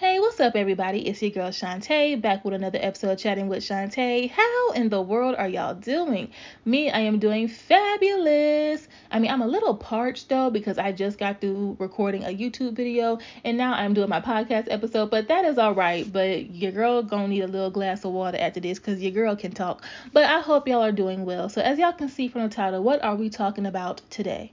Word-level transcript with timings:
Hey, 0.00 0.18
what's 0.18 0.40
up, 0.40 0.56
everybody? 0.56 1.06
It's 1.06 1.20
your 1.20 1.30
girl 1.30 1.50
Shantae 1.50 2.18
back 2.22 2.42
with 2.42 2.54
another 2.54 2.78
episode 2.80 3.18
Chatting 3.18 3.48
with 3.48 3.62
Shantae. 3.62 4.30
How 4.30 4.70
in 4.70 4.88
the 4.88 5.02
world 5.02 5.34
are 5.36 5.46
y'all 5.46 5.74
doing? 5.74 6.30
Me, 6.64 6.90
I 6.90 7.00
am 7.00 7.18
doing 7.18 7.48
fabulous. 7.48 8.88
I 9.10 9.18
mean, 9.18 9.30
I'm 9.30 9.42
a 9.42 9.46
little 9.46 9.76
parched 9.76 10.30
though 10.30 10.48
because 10.48 10.78
I 10.78 10.92
just 10.92 11.18
got 11.18 11.42
through 11.42 11.76
recording 11.78 12.24
a 12.24 12.28
YouTube 12.28 12.72
video 12.72 13.18
and 13.44 13.58
now 13.58 13.74
I'm 13.74 13.92
doing 13.92 14.08
my 14.08 14.22
podcast 14.22 14.68
episode, 14.70 15.10
but 15.10 15.28
that 15.28 15.44
is 15.44 15.58
all 15.58 15.74
right. 15.74 16.10
But 16.10 16.50
your 16.50 16.72
girl 16.72 17.02
gonna 17.02 17.28
need 17.28 17.42
a 17.42 17.46
little 17.46 17.70
glass 17.70 18.02
of 18.02 18.12
water 18.12 18.38
after 18.40 18.60
this 18.60 18.78
because 18.78 19.02
your 19.02 19.12
girl 19.12 19.36
can 19.36 19.52
talk. 19.52 19.84
But 20.14 20.24
I 20.24 20.40
hope 20.40 20.66
y'all 20.66 20.82
are 20.82 20.92
doing 20.92 21.26
well. 21.26 21.50
So, 21.50 21.60
as 21.60 21.78
y'all 21.78 21.92
can 21.92 22.08
see 22.08 22.28
from 22.28 22.44
the 22.44 22.48
title, 22.48 22.82
what 22.82 23.04
are 23.04 23.16
we 23.16 23.28
talking 23.28 23.66
about 23.66 24.00
today? 24.08 24.52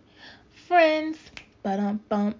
Friends. 0.68 1.18
Bump. 1.64 2.38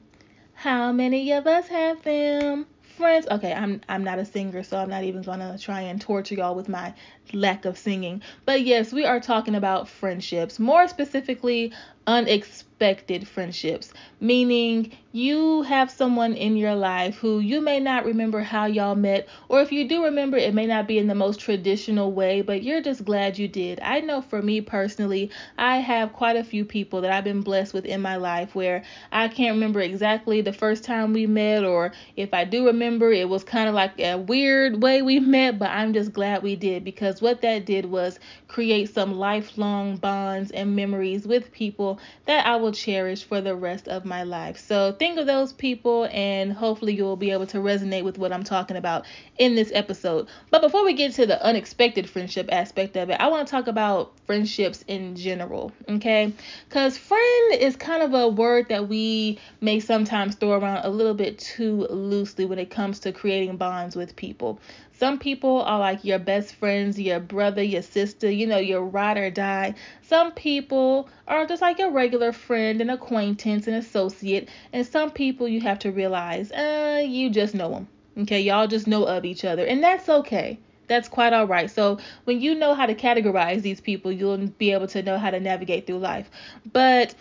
How 0.56 0.92
many 0.92 1.32
of 1.32 1.48
us 1.48 1.70
have 1.70 2.04
them? 2.04 2.66
Friends? 2.98 3.28
Okay 3.30 3.54
i'm 3.54 3.80
i'm 3.88 4.04
not 4.04 4.20
a 4.20 4.26
singer 4.26 4.64
so 4.64 4.78
i'm 4.78 4.90
not 4.90 5.04
even 5.04 5.22
gonna 5.22 5.58
try 5.60 5.82
and 5.82 6.02
torture 6.02 6.36
y'all 6.36 6.56
with 6.56 6.68
my 6.68 6.94
lack 7.32 7.66
of 7.66 7.78
singing. 7.78 8.22
But 8.46 8.62
yes 8.62 8.92
we 8.92 9.06
are 9.06 9.20
talking 9.20 9.56
about 9.56 9.88
friendships. 9.88 10.60
More 10.60 10.88
specifically 10.88 11.74
unexpected 12.08 13.28
friendships, 13.28 13.92
meaning 14.22 14.92
you 15.12 15.64
have 15.64 15.90
someone 15.90 16.34
in 16.36 16.56
your 16.56 16.76
life 16.76 17.18
who 17.18 17.40
you 17.40 17.60
may 17.60 17.80
not 17.80 18.06
remember 18.06 18.40
how 18.40 18.66
y'all 18.66 18.96
met, 18.96 19.28
or 19.50 19.62
if 19.62 19.72
you 19.72 19.88
do 19.88 20.04
remember, 20.04 20.38
it 20.38 20.54
may 20.54 20.68
not 20.68 20.88
be 20.88 21.00
in 21.00 21.08
the 21.08 21.16
most 21.16 21.40
traditional 21.40 22.12
way, 22.12 22.42
but 22.42 22.62
you're 22.62 22.82
just 22.82 23.04
glad 23.04 23.38
you 23.38 23.48
did. 23.48 23.80
I 23.82 24.00
know 24.02 24.22
for 24.22 24.42
me 24.42 24.62
personally, 24.62 25.32
I 25.58 25.78
have 25.78 26.14
quite 26.14 26.36
a 26.36 26.44
few 26.44 26.64
people 26.64 27.02
that 27.02 27.12
I've 27.12 27.24
been 27.24 27.42
blessed 27.42 27.74
with 27.74 27.86
in 27.86 28.02
my 28.02 28.16
life 28.18 28.54
where 28.54 28.84
I 29.12 29.28
can't 29.28 29.56
remember 29.56 29.82
exactly 29.82 30.42
the 30.42 30.54
first 30.54 30.84
time 30.84 31.14
we 31.14 31.26
met, 31.26 31.66
or 31.66 31.94
if 32.16 32.34
I 32.34 32.46
do 32.46 32.68
remember, 32.68 33.12
it 33.12 33.28
was 33.28 33.44
kind 33.44 33.68
of 33.68 33.76
like 33.76 34.00
a 34.00 34.16
weird 34.18 34.84
way 34.84 35.02
we 35.02 35.20
met, 35.20 35.58
but 35.58 35.72
I'm 35.72 35.94
just 35.94 36.14
glad 36.14 36.44
we 36.44 36.56
did 36.56 36.84
because 36.84 37.22
what 37.22 37.42
that 37.42 37.66
did 37.66 37.86
was 37.86 38.20
create 38.48 38.94
some 38.94 39.18
lifelong 39.18 39.98
bonds 39.98 40.52
and 40.52 40.76
memories 40.76 41.26
with 41.26 41.52
people 41.52 41.97
that 42.26 42.46
I 42.46 42.56
will 42.58 42.72
cherish 42.72 43.24
for 43.24 43.42
the 43.42 43.56
rest 43.56 43.88
of 43.88 44.06
my 44.06 44.24
life. 44.24 44.58
So 44.58 44.94
think 44.94 45.18
of 45.20 45.26
those 45.26 45.54
people, 45.54 46.08
and 46.12 46.54
hopefully 46.54 46.96
you 46.96 47.04
will 47.04 47.16
be 47.16 47.32
able 47.32 47.48
to 47.48 47.58
resonate 47.58 48.04
with 48.04 48.18
what 48.18 48.32
I'm 48.32 48.44
talking 48.44 48.78
about 48.78 49.06
in 49.38 49.56
this 49.56 49.72
episode. 49.74 50.28
But 50.50 50.62
before 50.62 50.84
we 50.84 50.94
get 50.94 51.14
to 51.14 51.26
the 51.26 51.44
unexpected 51.44 52.10
friendship 52.10 52.50
aspect 52.52 52.96
of 52.98 53.10
it, 53.10 53.20
I 53.20 53.28
want 53.28 53.48
to 53.48 53.52
talk 53.52 53.68
about 53.68 54.14
friendships 54.26 54.84
in 54.88 55.16
general, 55.16 55.72
okay? 55.88 56.34
Because 56.68 56.98
friend 56.98 57.54
is 57.54 57.76
kind 57.76 58.04
of 58.04 58.14
a 58.14 58.28
word 58.28 58.70
that 58.70 58.88
we 58.88 59.40
may 59.62 59.80
sometimes 59.80 60.36
throw 60.36 60.52
around 60.52 60.86
a 60.86 60.90
little 60.90 61.14
bit 61.14 61.40
too 61.40 61.88
loosely 61.90 62.46
when 62.46 62.60
it 62.60 62.70
comes 62.70 63.00
to 63.00 63.12
creating 63.12 63.58
bonds 63.58 63.96
with 63.96 64.16
people. 64.16 64.60
Some 64.98 65.20
people 65.20 65.62
are 65.62 65.78
like 65.78 66.04
your 66.04 66.18
best 66.18 66.56
friends, 66.56 67.00
your 67.00 67.20
brother, 67.20 67.62
your 67.62 67.84
sister, 67.84 68.32
you 68.32 68.48
know, 68.48 68.58
your 68.58 68.84
ride 68.84 69.18
or 69.18 69.30
die. 69.30 69.76
Some 70.02 70.32
people 70.32 71.08
are 71.28 71.46
just 71.46 71.62
like 71.62 71.78
your 71.78 71.92
regular 71.92 72.32
friend, 72.32 72.82
and 72.82 72.90
acquaintance, 72.90 73.68
and 73.68 73.76
associate. 73.76 74.50
And 74.74 74.88
some 74.88 75.12
people 75.12 75.48
you 75.48 75.62
have 75.62 75.78
to 75.80 75.92
realize, 75.92 76.52
uh, 76.52 77.04
you 77.06 77.30
just 77.30 77.54
know 77.54 77.70
them. 77.70 77.88
Okay, 78.18 78.42
y'all 78.42 78.66
just 78.66 78.88
know 78.88 79.04
of 79.04 79.24
each 79.24 79.46
other, 79.46 79.64
and 79.64 79.84
that's 79.84 80.10
okay. 80.10 80.58
That's 80.88 81.08
quite 81.08 81.34
all 81.34 81.46
right. 81.46 81.70
So 81.70 82.00
when 82.24 82.42
you 82.42 82.56
know 82.56 82.74
how 82.74 82.88
to 82.88 82.96
categorize 82.96 83.62
these 83.62 83.82
people, 83.82 84.12
you'll 84.12 84.48
be 84.48 84.72
able 84.72 84.88
to 84.88 85.04
know 85.04 85.20
how 85.20 85.30
to 85.30 85.40
navigate 85.40 85.86
through 85.86 86.00
life. 86.00 86.30
But 86.74 87.14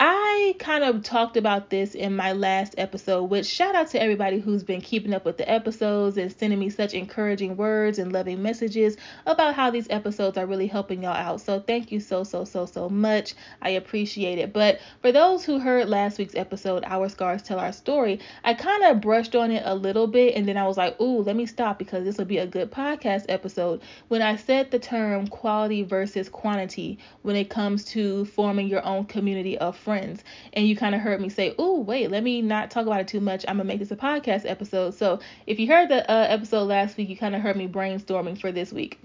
I 0.00 0.56
kind 0.58 0.82
of 0.82 1.04
talked 1.04 1.36
about 1.36 1.70
this 1.70 1.94
in 1.94 2.16
my 2.16 2.32
last 2.32 2.74
episode, 2.78 3.24
which 3.24 3.46
shout 3.46 3.76
out 3.76 3.90
to 3.90 4.02
everybody 4.02 4.40
who's 4.40 4.64
been 4.64 4.80
keeping 4.80 5.14
up 5.14 5.24
with 5.24 5.38
the 5.38 5.48
episodes 5.48 6.16
and 6.16 6.32
sending 6.36 6.58
me 6.58 6.68
such 6.68 6.94
encouraging 6.94 7.56
words 7.56 8.00
and 8.00 8.12
loving 8.12 8.42
messages 8.42 8.96
about 9.24 9.54
how 9.54 9.70
these 9.70 9.86
episodes 9.90 10.36
are 10.36 10.46
really 10.46 10.66
helping 10.66 11.04
y'all 11.04 11.12
out. 11.12 11.40
So 11.40 11.60
thank 11.60 11.92
you 11.92 12.00
so, 12.00 12.24
so, 12.24 12.44
so, 12.44 12.66
so 12.66 12.88
much. 12.88 13.34
I 13.62 13.70
appreciate 13.70 14.38
it. 14.38 14.52
But 14.52 14.80
for 15.00 15.12
those 15.12 15.44
who 15.44 15.60
heard 15.60 15.88
last 15.88 16.18
week's 16.18 16.34
episode, 16.34 16.82
Our 16.84 17.08
Scars 17.08 17.42
Tell 17.42 17.60
Our 17.60 17.72
Story, 17.72 18.18
I 18.42 18.54
kind 18.54 18.82
of 18.84 19.00
brushed 19.00 19.36
on 19.36 19.52
it 19.52 19.62
a 19.64 19.76
little 19.76 20.08
bit 20.08 20.34
and 20.34 20.48
then 20.48 20.56
I 20.56 20.66
was 20.66 20.76
like, 20.76 21.00
ooh, 21.00 21.22
let 21.22 21.36
me 21.36 21.46
stop 21.46 21.78
because 21.78 22.02
this 22.02 22.18
will 22.18 22.24
be 22.24 22.38
a 22.38 22.46
good 22.46 22.72
podcast 22.72 23.26
episode 23.28 23.80
when 24.08 24.22
I 24.22 24.34
said 24.36 24.72
the 24.72 24.80
term 24.80 25.28
quality 25.28 25.84
versus 25.84 26.28
quantity 26.28 26.98
when 27.22 27.36
it 27.36 27.48
comes 27.48 27.84
to 27.86 28.24
forming 28.24 28.66
your 28.66 28.84
own 28.84 29.04
community 29.04 29.56
of 29.56 29.76
friends. 29.84 30.24
And 30.54 30.66
you 30.66 30.76
kind 30.76 30.94
of 30.94 31.00
heard 31.00 31.20
me 31.20 31.28
say, 31.28 31.54
"Oh, 31.58 31.80
wait, 31.80 32.10
let 32.10 32.24
me 32.24 32.42
not 32.42 32.70
talk 32.70 32.86
about 32.86 33.00
it 33.00 33.08
too 33.08 33.20
much. 33.20 33.44
I'm 33.46 33.58
gonna 33.58 33.68
make 33.68 33.78
this 33.78 33.90
a 33.90 33.96
podcast 33.96 34.48
episode." 34.50 34.94
So 34.94 35.20
if 35.46 35.60
you 35.60 35.68
heard 35.68 35.88
the 35.90 36.10
uh, 36.10 36.26
episode 36.28 36.64
last 36.64 36.96
week, 36.96 37.08
you 37.08 37.16
kind 37.16 37.36
of 37.36 37.42
heard 37.42 37.56
me 37.56 37.68
brainstorming 37.68 38.40
for 38.40 38.50
this 38.50 38.72
week 38.72 38.98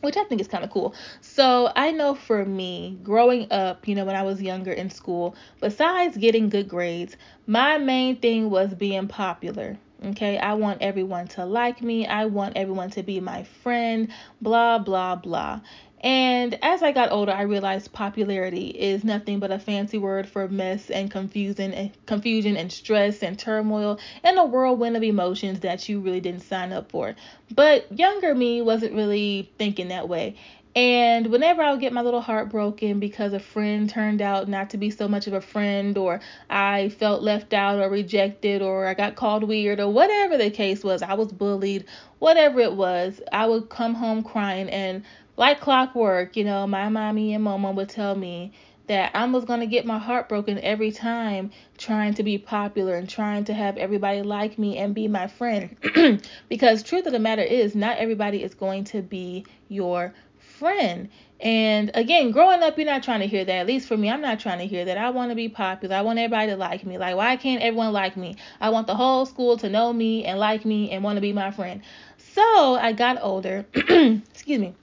which 0.00 0.16
I 0.16 0.24
think 0.24 0.40
is 0.40 0.48
kind 0.48 0.64
of 0.64 0.70
cool. 0.70 0.94
So, 1.20 1.72
I 1.74 1.90
know 1.90 2.14
for 2.14 2.44
me, 2.44 2.98
growing 3.02 3.50
up, 3.50 3.88
you 3.88 3.94
know, 3.94 4.04
when 4.04 4.14
I 4.14 4.22
was 4.22 4.40
younger 4.40 4.72
in 4.72 4.90
school, 4.90 5.34
besides 5.60 6.16
getting 6.16 6.48
good 6.48 6.68
grades, 6.68 7.16
my 7.46 7.78
main 7.78 8.16
thing 8.16 8.50
was 8.50 8.74
being 8.74 9.08
popular. 9.08 9.76
Okay, 10.04 10.38
I 10.38 10.54
want 10.54 10.80
everyone 10.80 11.26
to 11.28 11.44
like 11.44 11.82
me, 11.82 12.06
I 12.06 12.26
want 12.26 12.56
everyone 12.56 12.90
to 12.90 13.02
be 13.02 13.18
my 13.18 13.42
friend, 13.42 14.12
blah, 14.40 14.78
blah, 14.78 15.16
blah. 15.16 15.60
And 16.00 16.58
as 16.62 16.82
I 16.82 16.92
got 16.92 17.10
older, 17.10 17.32
I 17.32 17.42
realized 17.42 17.92
popularity 17.92 18.68
is 18.68 19.02
nothing 19.02 19.40
but 19.40 19.50
a 19.50 19.58
fancy 19.58 19.98
word 19.98 20.28
for 20.28 20.46
mess 20.46 20.90
and 20.90 21.10
confusion 21.10 21.72
and 21.72 22.06
confusion 22.06 22.56
and 22.56 22.70
stress 22.70 23.22
and 23.22 23.38
turmoil 23.38 23.98
and 24.22 24.38
a 24.38 24.44
whirlwind 24.44 24.96
of 24.96 25.02
emotions 25.02 25.60
that 25.60 25.88
you 25.88 26.00
really 26.00 26.20
didn't 26.20 26.42
sign 26.42 26.72
up 26.72 26.90
for. 26.90 27.16
But 27.52 27.98
younger 27.98 28.34
me 28.34 28.62
wasn't 28.62 28.94
really 28.94 29.50
thinking 29.58 29.88
that 29.88 30.08
way. 30.08 30.36
And 30.76 31.26
whenever 31.28 31.60
I 31.60 31.72
would 31.72 31.80
get 31.80 31.92
my 31.92 32.02
little 32.02 32.20
heart 32.20 32.50
broken 32.50 33.00
because 33.00 33.32
a 33.32 33.40
friend 33.40 33.90
turned 33.90 34.22
out 34.22 34.46
not 34.46 34.70
to 34.70 34.76
be 34.76 34.90
so 34.90 35.08
much 35.08 35.26
of 35.26 35.32
a 35.32 35.40
friend, 35.40 35.98
or 35.98 36.20
I 36.48 36.90
felt 36.90 37.22
left 37.22 37.52
out 37.52 37.80
or 37.80 37.88
rejected, 37.88 38.62
or 38.62 38.86
I 38.86 38.94
got 38.94 39.16
called 39.16 39.42
weird, 39.42 39.80
or 39.80 39.88
whatever 39.88 40.38
the 40.38 40.50
case 40.50 40.84
was, 40.84 41.02
I 41.02 41.14
was 41.14 41.32
bullied, 41.32 41.86
whatever 42.20 42.60
it 42.60 42.74
was, 42.74 43.20
I 43.32 43.46
would 43.46 43.70
come 43.70 43.94
home 43.94 44.22
crying 44.22 44.68
and 44.70 45.02
like 45.38 45.60
clockwork, 45.60 46.36
you 46.36 46.42
know, 46.42 46.66
my 46.66 46.88
mommy 46.88 47.32
and 47.32 47.44
mama 47.44 47.70
would 47.70 47.88
tell 47.88 48.16
me 48.16 48.52
that 48.88 49.12
I 49.14 49.24
was 49.26 49.44
going 49.44 49.60
to 49.60 49.66
get 49.66 49.86
my 49.86 49.98
heart 49.98 50.28
broken 50.28 50.58
every 50.58 50.90
time 50.90 51.52
trying 51.76 52.14
to 52.14 52.24
be 52.24 52.38
popular 52.38 52.96
and 52.96 53.08
trying 53.08 53.44
to 53.44 53.54
have 53.54 53.76
everybody 53.76 54.22
like 54.22 54.58
me 54.58 54.78
and 54.78 54.96
be 54.96 55.06
my 55.06 55.28
friend. 55.28 55.76
because 56.48 56.82
truth 56.82 57.06
of 57.06 57.12
the 57.12 57.20
matter 57.20 57.42
is 57.42 57.76
not 57.76 57.98
everybody 57.98 58.42
is 58.42 58.54
going 58.54 58.82
to 58.84 59.00
be 59.00 59.46
your 59.68 60.12
friend. 60.40 61.08
And 61.38 61.92
again, 61.94 62.32
growing 62.32 62.64
up, 62.64 62.76
you're 62.76 62.86
not 62.86 63.04
trying 63.04 63.20
to 63.20 63.28
hear 63.28 63.44
that. 63.44 63.58
At 63.58 63.66
least 63.68 63.86
for 63.86 63.96
me, 63.96 64.10
I'm 64.10 64.20
not 64.20 64.40
trying 64.40 64.58
to 64.58 64.66
hear 64.66 64.86
that. 64.86 64.98
I 64.98 65.10
want 65.10 65.30
to 65.30 65.36
be 65.36 65.48
popular. 65.48 65.94
I 65.94 66.02
want 66.02 66.18
everybody 66.18 66.50
to 66.50 66.56
like 66.56 66.84
me. 66.84 66.98
Like, 66.98 67.14
why 67.14 67.36
can't 67.36 67.62
everyone 67.62 67.92
like 67.92 68.16
me? 68.16 68.34
I 68.60 68.70
want 68.70 68.88
the 68.88 68.96
whole 68.96 69.24
school 69.24 69.56
to 69.58 69.68
know 69.68 69.92
me 69.92 70.24
and 70.24 70.40
like 70.40 70.64
me 70.64 70.90
and 70.90 71.04
want 71.04 71.16
to 71.16 71.20
be 71.20 71.32
my 71.32 71.52
friend. 71.52 71.82
So 72.16 72.74
I 72.74 72.92
got 72.92 73.18
older. 73.22 73.66
Excuse 73.74 74.58
me. 74.58 74.74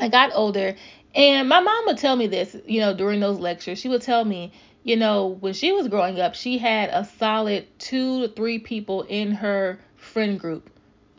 I 0.00 0.08
got 0.08 0.30
older, 0.34 0.74
and 1.14 1.48
my 1.48 1.60
mom 1.60 1.86
would 1.86 1.98
tell 1.98 2.16
me 2.16 2.26
this, 2.26 2.56
you 2.66 2.80
know, 2.80 2.94
during 2.94 3.20
those 3.20 3.38
lectures. 3.38 3.78
She 3.78 3.88
would 3.88 4.02
tell 4.02 4.24
me, 4.24 4.52
you 4.82 4.96
know, 4.96 5.26
when 5.40 5.52
she 5.52 5.72
was 5.72 5.88
growing 5.88 6.18
up, 6.18 6.34
she 6.34 6.58
had 6.58 6.90
a 6.90 7.04
solid 7.04 7.66
two 7.78 8.22
to 8.22 8.28
three 8.28 8.58
people 8.58 9.02
in 9.02 9.32
her 9.32 9.78
friend 9.96 10.40
group. 10.40 10.70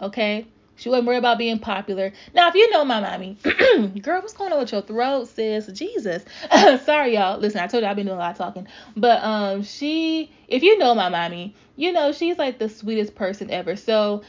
Okay? 0.02 0.48
She 0.76 0.90
wasn't 0.90 1.08
worried 1.08 1.20
about 1.20 1.38
being 1.38 1.60
popular. 1.60 2.12
Now, 2.34 2.50
if 2.50 2.56
you 2.56 2.70
know 2.72 2.84
my 2.84 3.00
mommy, 3.00 3.38
girl, 4.02 4.22
what's 4.22 4.34
going 4.34 4.52
on 4.52 4.60
with 4.60 4.72
your 4.72 4.82
throat, 4.82 5.28
sis? 5.28 5.68
Jesus. 5.68 6.26
Sorry, 6.84 7.14
y'all. 7.14 7.40
Listen, 7.40 7.62
I 7.62 7.68
told 7.68 7.84
you 7.84 7.90
I've 7.90 7.96
been 7.96 8.08
doing 8.08 8.18
a 8.18 8.20
lot 8.20 8.32
of 8.32 8.38
talking. 8.38 8.68
But 8.98 9.24
um, 9.24 9.64
she, 9.64 10.32
if 10.48 10.64
you 10.64 10.78
know 10.80 10.96
my 10.96 11.10
mommy, 11.10 11.56
you 11.76 11.92
know 11.92 12.12
she's 12.12 12.38
like 12.38 12.58
the 12.58 12.70
sweetest 12.70 13.14
person 13.16 13.52
ever. 13.52 13.76
So 13.76 14.24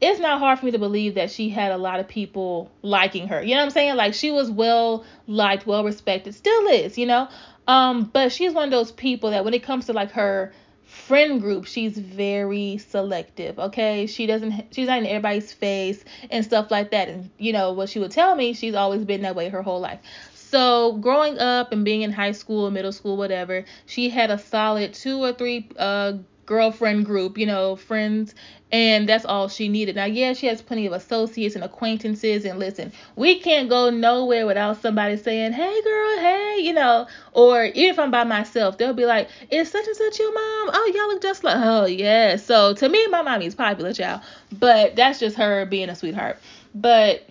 it's 0.00 0.20
not 0.20 0.38
hard 0.38 0.58
for 0.58 0.66
me 0.66 0.72
to 0.72 0.78
believe 0.78 1.14
that 1.14 1.30
she 1.30 1.50
had 1.50 1.72
a 1.72 1.76
lot 1.76 2.00
of 2.00 2.08
people 2.08 2.70
liking 2.82 3.28
her. 3.28 3.42
You 3.42 3.54
know 3.54 3.60
what 3.60 3.66
I'm 3.66 3.70
saying? 3.70 3.96
Like 3.96 4.14
she 4.14 4.30
was 4.30 4.50
well 4.50 5.04
liked, 5.26 5.66
well 5.66 5.84
respected, 5.84 6.34
still 6.34 6.66
is, 6.68 6.96
you 6.96 7.06
know. 7.06 7.28
Um, 7.68 8.04
but 8.04 8.32
she's 8.32 8.52
one 8.52 8.64
of 8.64 8.70
those 8.70 8.92
people 8.92 9.30
that 9.30 9.44
when 9.44 9.54
it 9.54 9.62
comes 9.62 9.86
to 9.86 9.92
like 9.92 10.12
her 10.12 10.52
friend 10.84 11.40
group, 11.40 11.66
she's 11.66 11.96
very 11.98 12.78
selective. 12.78 13.58
Okay, 13.58 14.06
she 14.06 14.26
doesn't, 14.26 14.74
she's 14.74 14.88
not 14.88 14.98
in 14.98 15.06
everybody's 15.06 15.52
face 15.52 16.04
and 16.30 16.44
stuff 16.44 16.70
like 16.70 16.90
that. 16.92 17.08
And 17.08 17.30
you 17.38 17.52
know 17.52 17.72
what 17.72 17.90
she 17.90 17.98
would 17.98 18.10
tell 18.10 18.34
me, 18.34 18.54
she's 18.54 18.74
always 18.74 19.04
been 19.04 19.22
that 19.22 19.36
way 19.36 19.50
her 19.50 19.62
whole 19.62 19.80
life. 19.80 20.00
So 20.34 20.94
growing 20.94 21.38
up 21.38 21.70
and 21.72 21.84
being 21.84 22.02
in 22.02 22.10
high 22.10 22.32
school, 22.32 22.70
middle 22.70 22.90
school, 22.90 23.16
whatever, 23.16 23.66
she 23.86 24.08
had 24.08 24.30
a 24.30 24.38
solid 24.38 24.94
two 24.94 25.22
or 25.22 25.32
three 25.32 25.68
uh 25.78 26.14
girlfriend 26.50 27.06
group, 27.06 27.38
you 27.38 27.46
know, 27.46 27.76
friends, 27.76 28.34
and 28.72 29.08
that's 29.08 29.24
all 29.24 29.48
she 29.48 29.68
needed. 29.68 29.94
Now, 29.94 30.06
yeah, 30.06 30.32
she 30.32 30.48
has 30.48 30.60
plenty 30.60 30.84
of 30.84 30.92
associates 30.92 31.54
and 31.54 31.62
acquaintances, 31.62 32.44
and 32.44 32.58
listen, 32.58 32.92
we 33.14 33.38
can't 33.38 33.68
go 33.68 33.88
nowhere 33.88 34.46
without 34.46 34.82
somebody 34.82 35.16
saying, 35.16 35.52
hey, 35.52 35.82
girl, 35.82 36.18
hey, 36.18 36.56
you 36.58 36.72
know, 36.72 37.06
or 37.34 37.66
even 37.66 37.90
if 37.90 37.98
I'm 38.00 38.10
by 38.10 38.24
myself, 38.24 38.78
they'll 38.78 38.92
be 38.92 39.06
like, 39.06 39.28
is 39.52 39.70
such 39.70 39.86
and 39.86 39.96
such 39.96 40.18
your 40.18 40.34
mom? 40.34 40.70
Oh, 40.74 40.92
y'all 40.92 41.06
look 41.06 41.22
just 41.22 41.44
like, 41.44 41.56
oh, 41.56 41.86
yeah. 41.86 42.34
So 42.34 42.74
to 42.74 42.88
me, 42.88 43.06
my 43.06 43.22
mommy's 43.22 43.54
popular, 43.54 43.92
child, 43.92 44.20
but 44.58 44.96
that's 44.96 45.20
just 45.20 45.36
her 45.36 45.66
being 45.66 45.88
a 45.88 45.94
sweetheart. 45.94 46.40
But 46.74 47.28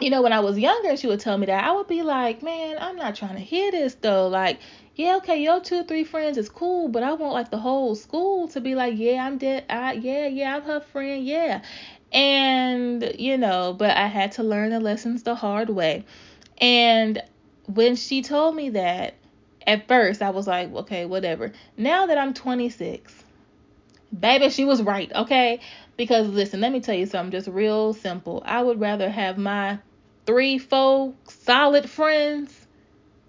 you 0.00 0.10
know, 0.10 0.20
when 0.20 0.32
I 0.32 0.40
was 0.40 0.58
younger, 0.58 0.94
she 0.96 1.06
would 1.06 1.20
tell 1.20 1.38
me 1.38 1.46
that 1.46 1.64
I 1.64 1.72
would 1.72 1.88
be 1.88 2.02
like, 2.02 2.42
man, 2.42 2.76
I'm 2.78 2.96
not 2.96 3.14
trying 3.16 3.34
to 3.34 3.40
hear 3.40 3.70
this 3.70 3.94
though. 3.94 4.28
Like, 4.28 4.58
yeah, 4.96 5.16
okay, 5.16 5.42
your 5.42 5.60
two, 5.60 5.84
three 5.84 6.04
friends 6.04 6.38
is 6.38 6.48
cool, 6.48 6.88
but 6.88 7.02
I 7.02 7.12
want 7.12 7.34
like 7.34 7.50
the 7.50 7.58
whole 7.58 7.94
school 7.94 8.48
to 8.48 8.62
be 8.62 8.74
like, 8.74 8.94
yeah, 8.96 9.26
I'm 9.26 9.36
dead. 9.36 9.66
I, 9.68 9.92
yeah, 9.92 10.26
yeah, 10.26 10.56
I'm 10.56 10.62
her 10.62 10.80
friend. 10.80 11.22
Yeah. 11.22 11.60
And, 12.12 13.14
you 13.18 13.36
know, 13.36 13.74
but 13.78 13.90
I 13.90 14.06
had 14.06 14.32
to 14.32 14.42
learn 14.42 14.70
the 14.70 14.80
lessons 14.80 15.22
the 15.22 15.34
hard 15.34 15.68
way. 15.68 16.06
And 16.58 17.22
when 17.66 17.96
she 17.96 18.22
told 18.22 18.56
me 18.56 18.70
that, 18.70 19.14
at 19.66 19.86
first 19.86 20.22
I 20.22 20.30
was 20.30 20.46
like, 20.46 20.72
okay, 20.72 21.04
whatever. 21.04 21.52
Now 21.76 22.06
that 22.06 22.16
I'm 22.16 22.32
26, 22.32 23.12
baby, 24.18 24.48
she 24.48 24.64
was 24.64 24.82
right, 24.82 25.12
okay? 25.12 25.60
Because 25.98 26.26
listen, 26.28 26.62
let 26.62 26.72
me 26.72 26.80
tell 26.80 26.94
you 26.94 27.04
something 27.04 27.32
just 27.32 27.48
real 27.48 27.92
simple. 27.92 28.42
I 28.46 28.62
would 28.62 28.80
rather 28.80 29.10
have 29.10 29.36
my 29.36 29.78
three, 30.24 30.56
four 30.56 31.12
solid 31.28 31.90
friends, 31.90 32.65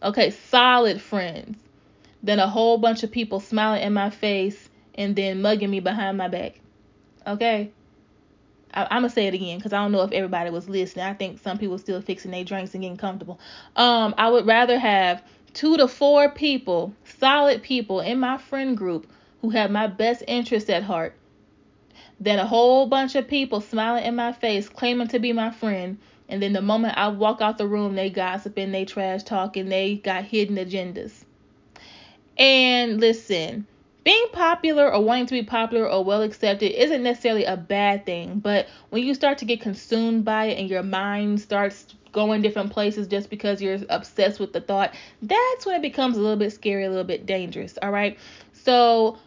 okay, 0.02 0.32
solid 0.32 1.02
friends, 1.02 1.58
than 2.24 2.40
a 2.40 2.48
whole 2.48 2.78
bunch 2.78 3.04
of 3.04 3.12
people 3.12 3.40
smiling 3.40 3.84
in 3.84 3.94
my 3.94 4.10
face 4.10 4.70
and 4.96 5.16
then 5.16 5.42
mugging 5.42 5.70
me 5.70 5.80
behind 5.80 6.18
my 6.18 6.28
back. 6.28 6.60
Okay? 7.26 7.72
I, 8.74 8.84
am 8.84 9.02
gonna 9.02 9.10
say 9.10 9.28
it 9.28 9.34
again 9.34 9.58
because 9.58 9.74
I 9.74 9.78
don't 9.78 9.92
know 9.92 10.02
if 10.02 10.12
everybody 10.12 10.50
was 10.50 10.68
listening. 10.68 11.06
I 11.06 11.14
think 11.14 11.40
some 11.40 11.58
people 11.58 11.78
still 11.78 12.02
fixing 12.02 12.32
their 12.32 12.44
drinks 12.44 12.74
and 12.74 12.82
getting 12.82 12.98
comfortable. 12.98 13.40
Um, 13.76 14.14
I 14.18 14.30
would 14.30 14.46
rather 14.46 14.78
have 14.78 15.24
two 15.54 15.78
to 15.78 15.88
four 15.88 16.30
people, 16.30 16.94
solid 17.20 17.64
people 17.64 18.02
in 18.02 18.20
my 18.20 18.38
friend 18.38 18.78
group 18.78 19.08
who 19.42 19.50
have 19.52 19.72
my 19.72 19.88
best 19.88 20.24
interest 20.28 20.70
at 20.70 20.84
heart 20.84 21.16
than 22.20 22.40
a 22.40 22.46
whole 22.46 22.88
bunch 22.88 23.16
of 23.16 23.28
people 23.28 23.62
smiling 23.62 24.04
in 24.04 24.16
my 24.16 24.34
face, 24.34 24.68
claiming 24.70 25.08
to 25.08 25.20
be 25.20 25.34
my 25.34 25.52
friend, 25.52 25.98
and 26.30 26.42
then 26.42 26.54
the 26.54 26.62
moment 26.62 26.98
I 26.98 27.08
walk 27.08 27.42
out 27.42 27.58
the 27.58 27.68
room, 27.68 27.96
they 27.96 28.10
gossiping, 28.10 28.72
they 28.72 28.86
trash 28.86 29.24
talking, 29.24 29.70
they 29.70 29.96
got 29.96 30.26
hidden 30.26 30.58
agendas. 30.58 31.24
And 32.38 33.00
listen, 33.00 33.66
being 34.04 34.28
popular 34.32 34.94
or 34.94 35.04
wanting 35.04 35.26
to 35.26 35.34
be 35.34 35.44
popular 35.44 35.90
or 35.90 36.04
well 36.04 36.22
accepted 36.22 36.72
isn't 36.72 37.04
necessarily 37.04 37.46
a 37.46 37.58
bad 37.58 38.06
thing, 38.06 38.40
but 38.40 38.68
when 38.90 39.04
you 39.04 39.14
start 39.14 39.38
to 39.40 39.46
get 39.46 39.62
consumed 39.62 40.24
by 40.24 40.46
it 40.46 40.60
and 40.60 40.70
your 40.70 40.84
mind 40.84 41.42
starts 41.42 41.94
going 42.12 42.42
different 42.42 42.72
places 42.72 43.08
just 43.08 43.30
because 43.30 43.62
you're 43.62 43.80
obsessed 43.90 44.40
with 44.40 44.54
the 44.54 44.62
thought, 44.62 44.94
that's 45.22 45.66
when 45.66 45.76
it 45.76 45.82
becomes 45.82 46.18
a 46.18 46.22
little 46.22 46.38
bit 46.38 46.54
scary, 46.54 46.86
a 46.86 46.90
little 46.90 47.04
bit 47.04 47.26
dangerous, 47.26 47.78
all 47.82 47.92
right? 47.92 48.18
So 48.54 49.18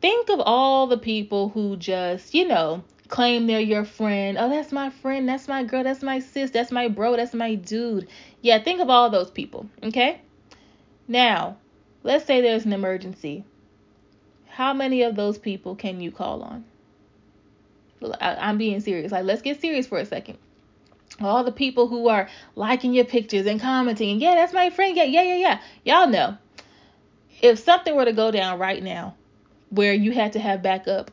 think 0.00 0.28
of 0.28 0.40
all 0.40 0.86
the 0.86 0.98
people 0.98 1.48
who 1.48 1.76
just, 1.76 2.34
you 2.34 2.46
know, 2.46 2.84
claim 3.08 3.46
they're 3.46 3.60
your 3.60 3.84
friend. 3.84 4.38
Oh, 4.38 4.48
that's 4.48 4.72
my 4.72 4.90
friend, 4.90 5.28
that's 5.28 5.48
my 5.48 5.64
girl, 5.64 5.82
that's 5.82 6.02
my 6.02 6.20
sis, 6.20 6.50
that's 6.50 6.70
my 6.70 6.88
bro, 6.88 7.16
that's 7.16 7.34
my 7.34 7.54
dude. 7.54 8.08
Yeah, 8.42 8.62
think 8.62 8.80
of 8.80 8.90
all 8.90 9.10
those 9.10 9.30
people, 9.30 9.66
okay? 9.82 10.20
Now, 11.08 11.56
let's 12.02 12.26
say 12.26 12.40
there's 12.40 12.66
an 12.66 12.72
emergency. 12.72 13.44
How 14.48 14.74
many 14.74 15.02
of 15.02 15.16
those 15.16 15.38
people 15.38 15.74
can 15.74 16.00
you 16.00 16.10
call 16.10 16.42
on? 16.42 16.64
I'm 18.20 18.58
being 18.58 18.80
serious. 18.80 19.10
Like, 19.10 19.24
let's 19.24 19.42
get 19.42 19.60
serious 19.60 19.86
for 19.86 19.98
a 19.98 20.06
second. 20.06 20.38
All 21.20 21.42
the 21.42 21.52
people 21.52 21.88
who 21.88 22.08
are 22.08 22.28
liking 22.54 22.92
your 22.92 23.04
pictures 23.04 23.46
and 23.46 23.60
commenting, 23.60 24.10
and 24.10 24.20
yeah, 24.20 24.34
that's 24.34 24.52
my 24.52 24.70
friend. 24.70 24.96
Yeah, 24.96 25.04
yeah, 25.04 25.22
yeah, 25.22 25.34
yeah. 25.34 25.60
Y'all 25.84 26.08
know. 26.08 26.36
If 27.40 27.58
something 27.58 27.94
were 27.96 28.04
to 28.04 28.12
go 28.12 28.30
down 28.30 28.58
right 28.58 28.82
now 28.82 29.14
where 29.70 29.94
you 29.94 30.12
had 30.12 30.34
to 30.34 30.40
have 30.40 30.62
backup, 30.62 31.10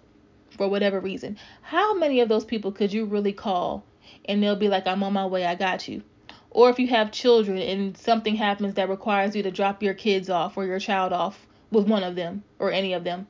for 0.56 0.68
whatever 0.68 1.00
reason, 1.00 1.38
how 1.62 1.94
many 1.94 2.19
of 2.22 2.30
those 2.30 2.46
people 2.46 2.72
could 2.72 2.92
you 2.92 3.06
really 3.06 3.34
call 3.34 3.84
and 4.25 4.42
they'll 4.42 4.56
be 4.56 4.69
like, 4.69 4.88
I'm 4.88 5.04
on 5.04 5.13
my 5.13 5.25
way, 5.25 5.46
I 5.46 5.56
got 5.56 5.88
you? 5.88 6.02
Or 6.50 6.69
if 6.69 6.80
you 6.80 6.88
have 6.88 7.12
children 7.12 7.57
and 7.57 7.98
something 7.98 8.36
happens 8.36 8.75
that 8.75 8.90
requires 8.90 9.36
you 9.36 9.44
to 9.44 9.52
drop 9.52 9.84
your 9.84 9.94
kids 9.94 10.30
off 10.30 10.57
or 10.57 10.66
your 10.66 10.80
child 10.80 11.12
off 11.12 11.46
with 11.72 11.88
one 11.88 12.04
of 12.04 12.16
them 12.16 12.44
or 12.60 12.72
any 12.72 12.94
of 12.94 13.04
them, 13.04 13.28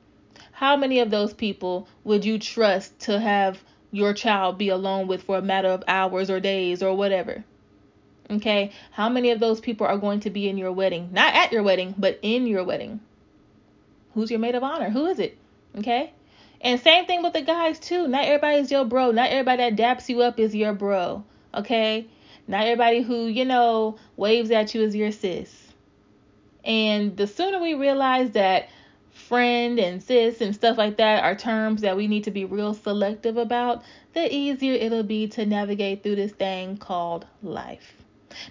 how 0.52 0.78
many 0.78 1.00
of 1.00 1.10
those 1.10 1.34
people 1.34 1.88
would 2.04 2.24
you 2.24 2.38
trust 2.40 2.98
to 3.00 3.20
have 3.20 3.62
your 3.92 4.14
child 4.14 4.58
be 4.58 4.70
alone 4.70 5.08
with 5.08 5.24
for 5.24 5.38
a 5.38 5.42
matter 5.42 5.70
of 5.70 5.84
hours 5.88 6.30
or 6.30 6.40
days 6.40 6.84
or 6.84 6.96
whatever? 6.96 7.44
Okay, 8.30 8.72
how 8.92 9.10
many 9.10 9.32
of 9.32 9.40
those 9.40 9.60
people 9.60 9.86
are 9.86 9.98
going 9.98 10.20
to 10.22 10.30
be 10.30 10.50
in 10.50 10.58
your 10.58 10.72
wedding? 10.72 11.10
Not 11.12 11.36
at 11.36 11.52
your 11.52 11.64
wedding, 11.64 11.94
but 11.98 12.20
in 12.22 12.48
your 12.48 12.64
wedding. 12.64 13.00
Who's 14.14 14.32
your 14.32 14.40
maid 14.40 14.56
of 14.56 14.64
honor? 14.64 14.90
Who 14.90 15.06
is 15.06 15.20
it? 15.20 15.38
Okay, 15.78 16.14
and 16.62 16.80
same 16.80 17.06
thing 17.06 17.24
with 17.24 17.34
the 17.34 17.42
guys 17.42 17.80
too. 17.80 18.08
Not 18.08 18.26
everybody's 18.26 18.72
your 18.72 18.86
bro. 18.86 19.12
Not 19.12 19.30
everybody 19.30 19.70
that 19.70 19.76
daps 19.76 20.10
you 20.10 20.22
up 20.22 20.40
is 20.40 20.56
your 20.56 20.74
bro. 20.74 21.24
Okay? 21.54 22.08
Not 22.48 22.64
everybody 22.64 23.02
who, 23.02 23.28
you 23.28 23.46
know, 23.46 23.98
waves 24.18 24.52
at 24.52 24.76
you 24.76 24.82
is 24.82 24.96
your 24.96 25.12
sis. 25.12 25.54
And 26.64 27.16
the 27.16 27.28
sooner 27.28 27.60
we 27.60 27.74
realize 27.74 28.32
that 28.32 28.70
friend 29.12 29.80
and 29.80 30.04
sis 30.04 30.42
and 30.42 30.54
stuff 30.54 30.78
like 30.78 30.98
that 30.98 31.24
are 31.24 31.36
terms 31.36 31.82
that 31.82 31.98
we 31.98 32.08
need 32.08 32.26
to 32.26 32.32
be 32.32 32.46
real 32.46 32.74
selective 32.74 33.38
about, 33.38 33.84
the 34.14 34.34
easier 34.34 34.74
it'll 34.74 35.04
be 35.04 35.28
to 35.30 35.46
navigate 35.46 36.04
through 36.04 36.16
this 36.16 36.32
thing 36.32 36.78
called 36.78 37.26
life. 37.42 37.94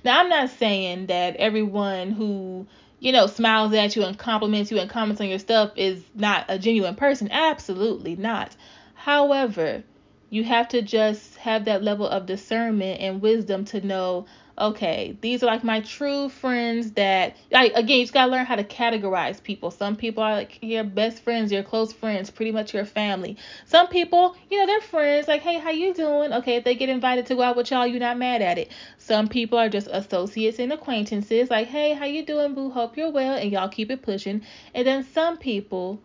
Now, 0.04 0.20
I'm 0.20 0.28
not 0.28 0.50
saying 0.50 1.06
that 1.06 1.36
everyone 1.36 2.10
who 2.10 2.66
you 3.04 3.12
know, 3.12 3.26
smiles 3.26 3.74
at 3.74 3.94
you 3.94 4.02
and 4.02 4.18
compliments 4.18 4.70
you 4.70 4.78
and 4.78 4.88
comments 4.88 5.20
on 5.20 5.28
your 5.28 5.38
stuff 5.38 5.72
is 5.76 6.02
not 6.14 6.46
a 6.48 6.58
genuine 6.58 6.96
person. 6.96 7.28
Absolutely 7.30 8.16
not. 8.16 8.56
However, 8.94 9.82
you 10.30 10.42
have 10.42 10.68
to 10.68 10.80
just 10.80 11.36
have 11.36 11.66
that 11.66 11.82
level 11.82 12.08
of 12.08 12.24
discernment 12.24 13.02
and 13.02 13.20
wisdom 13.20 13.66
to 13.66 13.86
know 13.86 14.24
okay, 14.56 15.16
these 15.20 15.42
are 15.42 15.46
like 15.46 15.64
my 15.64 15.80
true 15.80 16.28
friends 16.28 16.92
that 16.92 17.36
like 17.50 17.72
again, 17.74 17.98
you 17.98 18.04
just 18.04 18.14
gotta 18.14 18.30
learn 18.30 18.46
how 18.46 18.56
to 18.56 18.64
categorize 18.64 19.42
people. 19.42 19.70
Some 19.70 19.96
people 19.96 20.22
are 20.22 20.34
like 20.34 20.58
your 20.62 20.84
best 20.84 21.22
friends, 21.22 21.50
your 21.50 21.62
close 21.62 21.92
friends, 21.92 22.30
pretty 22.30 22.52
much 22.52 22.72
your 22.72 22.84
family. 22.84 23.36
Some 23.66 23.88
people, 23.88 24.36
you 24.50 24.58
know, 24.58 24.66
they're 24.66 24.80
friends, 24.80 25.26
like, 25.26 25.42
hey, 25.42 25.58
how 25.58 25.70
you 25.70 25.92
doing? 25.92 26.32
Okay, 26.32 26.56
if 26.56 26.64
they 26.64 26.74
get 26.76 26.88
invited 26.88 27.26
to 27.26 27.34
go 27.34 27.42
out 27.42 27.56
with 27.56 27.70
y'all, 27.70 27.86
you're 27.86 28.00
not 28.00 28.16
mad 28.16 28.42
at 28.42 28.58
it. 28.58 28.70
Some 28.98 29.28
people 29.28 29.58
are 29.58 29.68
just 29.68 29.88
associates 29.90 30.58
and 30.58 30.72
acquaintances, 30.72 31.50
like, 31.50 31.68
hey, 31.68 31.94
how 31.94 32.06
you 32.06 32.24
doing, 32.24 32.54
boo? 32.54 32.70
Hope 32.70 32.96
you're 32.96 33.10
well, 33.10 33.36
and 33.36 33.50
y'all 33.50 33.68
keep 33.68 33.90
it 33.90 34.02
pushing. 34.02 34.42
And 34.74 34.86
then 34.86 35.04
some 35.04 35.36
people, 35.36 36.00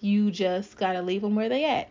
you 0.00 0.30
just 0.30 0.76
gotta 0.76 1.00
leave 1.00 1.22
them 1.22 1.34
where 1.34 1.48
they 1.48 1.64
at. 1.64 1.88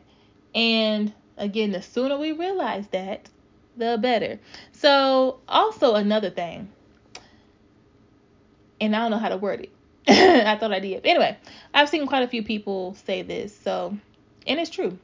And 0.53 1.13
again, 1.37 1.71
the 1.71 1.81
sooner 1.81 2.17
we 2.17 2.31
realize 2.31 2.87
that, 2.91 3.29
the 3.77 3.97
better. 3.99 4.39
So, 4.79 5.41
also 5.49 5.95
another 5.95 6.29
thing, 6.29 6.69
and 8.79 8.95
I 8.95 8.99
don't 8.99 9.11
know 9.11 9.17
how 9.17 9.27
to 9.27 9.35
word 9.35 9.59
it. 9.59 9.71
I 10.07 10.55
thought 10.57 10.71
I 10.71 10.79
did. 10.79 11.05
Anyway, 11.05 11.37
I've 11.73 11.89
seen 11.89 12.07
quite 12.07 12.23
a 12.23 12.29
few 12.29 12.43
people 12.43 12.95
say 13.05 13.21
this. 13.21 13.53
So, 13.53 13.97
and 14.47 14.57
it's 14.57 14.69
true. 14.69 14.97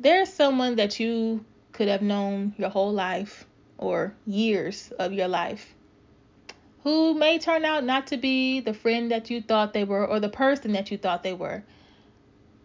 There's 0.00 0.32
someone 0.32 0.76
that 0.76 0.98
you 0.98 1.44
could 1.72 1.88
have 1.88 2.00
known 2.00 2.54
your 2.56 2.70
whole 2.70 2.90
life 2.90 3.46
or 3.76 4.14
years 4.26 4.94
of 4.98 5.12
your 5.12 5.28
life 5.28 5.74
who 6.84 7.12
may 7.12 7.38
turn 7.38 7.66
out 7.66 7.84
not 7.84 8.06
to 8.06 8.16
be 8.16 8.60
the 8.60 8.72
friend 8.72 9.10
that 9.10 9.28
you 9.28 9.42
thought 9.42 9.74
they 9.74 9.84
were 9.84 10.06
or 10.06 10.20
the 10.20 10.30
person 10.30 10.72
that 10.72 10.90
you 10.90 10.96
thought 10.96 11.22
they 11.22 11.34
were. 11.34 11.62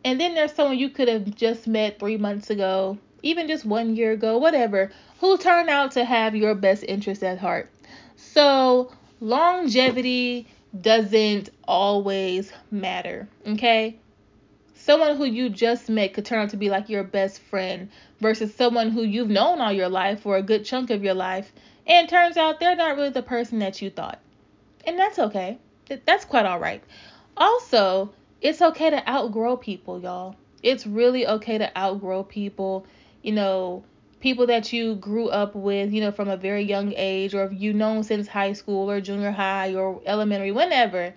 And 0.05 0.17
then 0.17 0.33
there's 0.33 0.53
someone 0.53 0.79
you 0.79 0.91
could 0.91 1.09
have 1.09 1.35
just 1.35 1.67
met 1.67 1.99
three 1.99 2.15
months 2.15 2.49
ago 2.49 2.99
even 3.23 3.47
just 3.47 3.65
one 3.65 3.95
year 3.95 4.11
ago, 4.11 4.37
whatever, 4.37 4.91
who 5.19 5.37
turned 5.37 5.69
out 5.69 5.91
to 5.93 6.05
have 6.05 6.35
your 6.35 6.53
best 6.53 6.83
interest 6.83 7.23
at 7.23 7.39
heart. 7.39 7.69
So, 8.17 8.91
longevity 9.19 10.47
doesn't 10.79 11.49
always 11.67 12.51
matter, 12.69 13.27
okay? 13.47 13.97
Someone 14.75 15.15
who 15.15 15.23
you 15.23 15.49
just 15.49 15.89
met 15.89 16.13
could 16.13 16.25
turn 16.25 16.39
out 16.39 16.49
to 16.49 16.57
be 16.57 16.69
like 16.69 16.89
your 16.89 17.03
best 17.03 17.39
friend 17.39 17.89
versus 18.19 18.53
someone 18.53 18.91
who 18.91 19.03
you've 19.03 19.29
known 19.29 19.61
all 19.61 19.71
your 19.71 19.89
life 19.89 20.21
for 20.21 20.35
a 20.35 20.43
good 20.43 20.65
chunk 20.65 20.89
of 20.89 21.03
your 21.03 21.13
life, 21.13 21.53
and 21.87 22.09
turns 22.09 22.37
out 22.37 22.59
they're 22.59 22.75
not 22.75 22.97
really 22.97 23.09
the 23.09 23.21
person 23.21 23.59
that 23.59 23.81
you 23.81 23.89
thought. 23.89 24.19
And 24.85 24.99
that's 24.99 25.19
okay. 25.19 25.57
That's 26.05 26.25
quite 26.25 26.45
all 26.45 26.59
right. 26.59 26.83
Also, 27.37 28.13
it's 28.41 28.61
okay 28.61 28.89
to 28.89 29.09
outgrow 29.09 29.55
people, 29.55 30.01
y'all. 30.01 30.35
It's 30.61 30.85
really 30.85 31.25
okay 31.27 31.57
to 31.57 31.77
outgrow 31.77 32.23
people 32.23 32.85
you 33.23 33.31
know, 33.31 33.83
people 34.19 34.45
that 34.47 34.71
you 34.71 34.95
grew 34.95 35.29
up 35.29 35.55
with, 35.55 35.91
you 35.91 36.01
know, 36.01 36.11
from 36.11 36.29
a 36.29 36.37
very 36.37 36.63
young 36.63 36.93
age, 36.95 37.33
or 37.33 37.45
if 37.45 37.51
you've 37.53 37.75
known 37.75 38.03
since 38.03 38.27
high 38.27 38.53
school 38.53 38.89
or 38.89 39.01
junior 39.01 39.31
high 39.31 39.73
or 39.73 40.01
elementary, 40.05 40.51
whenever, 40.51 41.13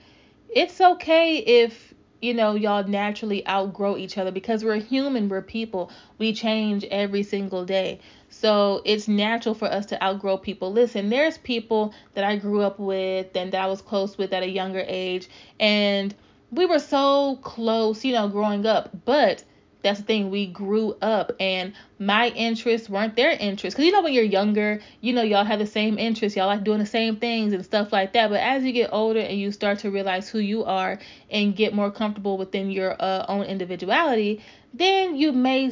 it's 0.49 0.81
okay 0.81 1.37
if 1.37 1.95
you 2.23 2.33
know, 2.33 2.55
y'all 2.55 2.83
naturally 2.85 3.47
outgrow 3.47 3.97
each 3.97 4.17
other 4.17 4.31
because 4.31 4.65
we're 4.65 4.81
human, 4.81 5.29
we're 5.29 5.43
people. 5.43 5.91
We 6.19 6.33
change 6.33 6.85
every 6.85 7.23
single 7.23 7.65
day. 7.65 8.01
So 8.31 8.83
it's 8.85 9.07
natural 9.07 9.55
for 9.55 9.67
us 9.67 9.87
to 9.87 10.03
outgrow 10.03 10.39
people. 10.39 10.73
Listen, 10.73 11.11
there's 11.11 11.39
people 11.39 11.95
that 12.15 12.25
I 12.25 12.37
grew 12.37 12.63
up 12.63 12.79
with 12.79 13.37
and 13.37 13.53
that 13.53 13.63
I 13.63 13.67
was 13.67 13.83
close 13.83 14.17
with 14.19 14.33
at 14.33 14.43
a 14.43 14.49
younger 14.49 14.85
age, 14.87 15.29
and 15.61 16.15
we 16.51 16.67
were 16.67 16.79
so 16.79 17.39
close, 17.43 18.05
you 18.05 18.13
know, 18.13 18.29
growing 18.29 18.67
up, 18.67 18.91
but 19.05 19.45
that's 19.87 20.01
the 20.01 20.05
thing. 20.05 20.31
We 20.31 20.49
grew 20.49 20.97
up 21.01 21.31
and 21.39 21.73
my 22.01 22.29
interests 22.31 22.89
weren't 22.89 23.15
their 23.15 23.31
interests. 23.31 23.77
Because 23.77 23.85
you 23.85 23.93
know 23.93 24.03
when 24.03 24.13
you're 24.13 24.25
younger 24.25 24.81
you 25.01 25.13
know 25.13 25.23
y'all 25.23 25.45
have 25.45 25.61
the 25.61 25.67
same 25.67 25.97
interests. 25.97 26.37
Y'all 26.37 26.49
like 26.49 26.65
doing 26.65 26.81
the 26.81 26.87
same 26.87 27.17
things 27.17 27.53
and 27.53 27.65
stuff 27.65 27.93
like 27.93 28.13
that. 28.15 28.31
But 28.31 28.41
as 28.41 28.65
you 28.65 28.73
get 28.73 28.91
older 28.93 29.21
and 29.21 29.39
you 29.39 29.53
start 29.53 29.79
to 29.81 29.91
realize 29.93 30.29
who 30.29 30.41
you 30.41 30.65
are 30.65 30.99
and 31.31 31.55
get 31.55 31.73
more 31.73 31.93
comfortable 31.93 32.37
within 32.37 32.73
your 32.73 32.97
uh, 33.01 33.27
own 33.29 33.45
individuality 33.45 34.43
then 34.75 35.15
you 35.15 35.33
may 35.33 35.71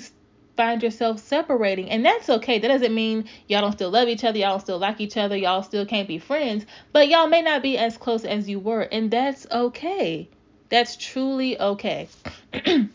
find 0.56 0.80
yourself 0.80 1.18
separating. 1.18 1.90
And 1.90 2.06
that's 2.06 2.30
okay. 2.30 2.60
That 2.60 2.68
doesn't 2.68 2.94
mean 2.94 3.24
y'all 3.48 3.62
don't 3.62 3.72
still 3.72 3.90
love 3.90 4.06
each 4.06 4.22
other 4.22 4.38
y'all 4.38 4.52
don't 4.52 4.60
still 4.60 4.78
like 4.78 5.00
each 5.00 5.16
other 5.16 5.36
y'all 5.36 5.64
still 5.64 5.86
can't 5.86 6.06
be 6.06 6.18
friends 6.18 6.64
but 6.92 7.08
y'all 7.08 7.26
may 7.26 7.42
not 7.42 7.62
be 7.62 7.76
as 7.76 7.98
close 7.98 8.24
as 8.24 8.48
you 8.48 8.60
were. 8.60 8.82
And 8.82 9.10
that's 9.10 9.44
okay. 9.50 10.28
That's 10.68 10.96
truly 10.96 11.60
okay 11.60 12.08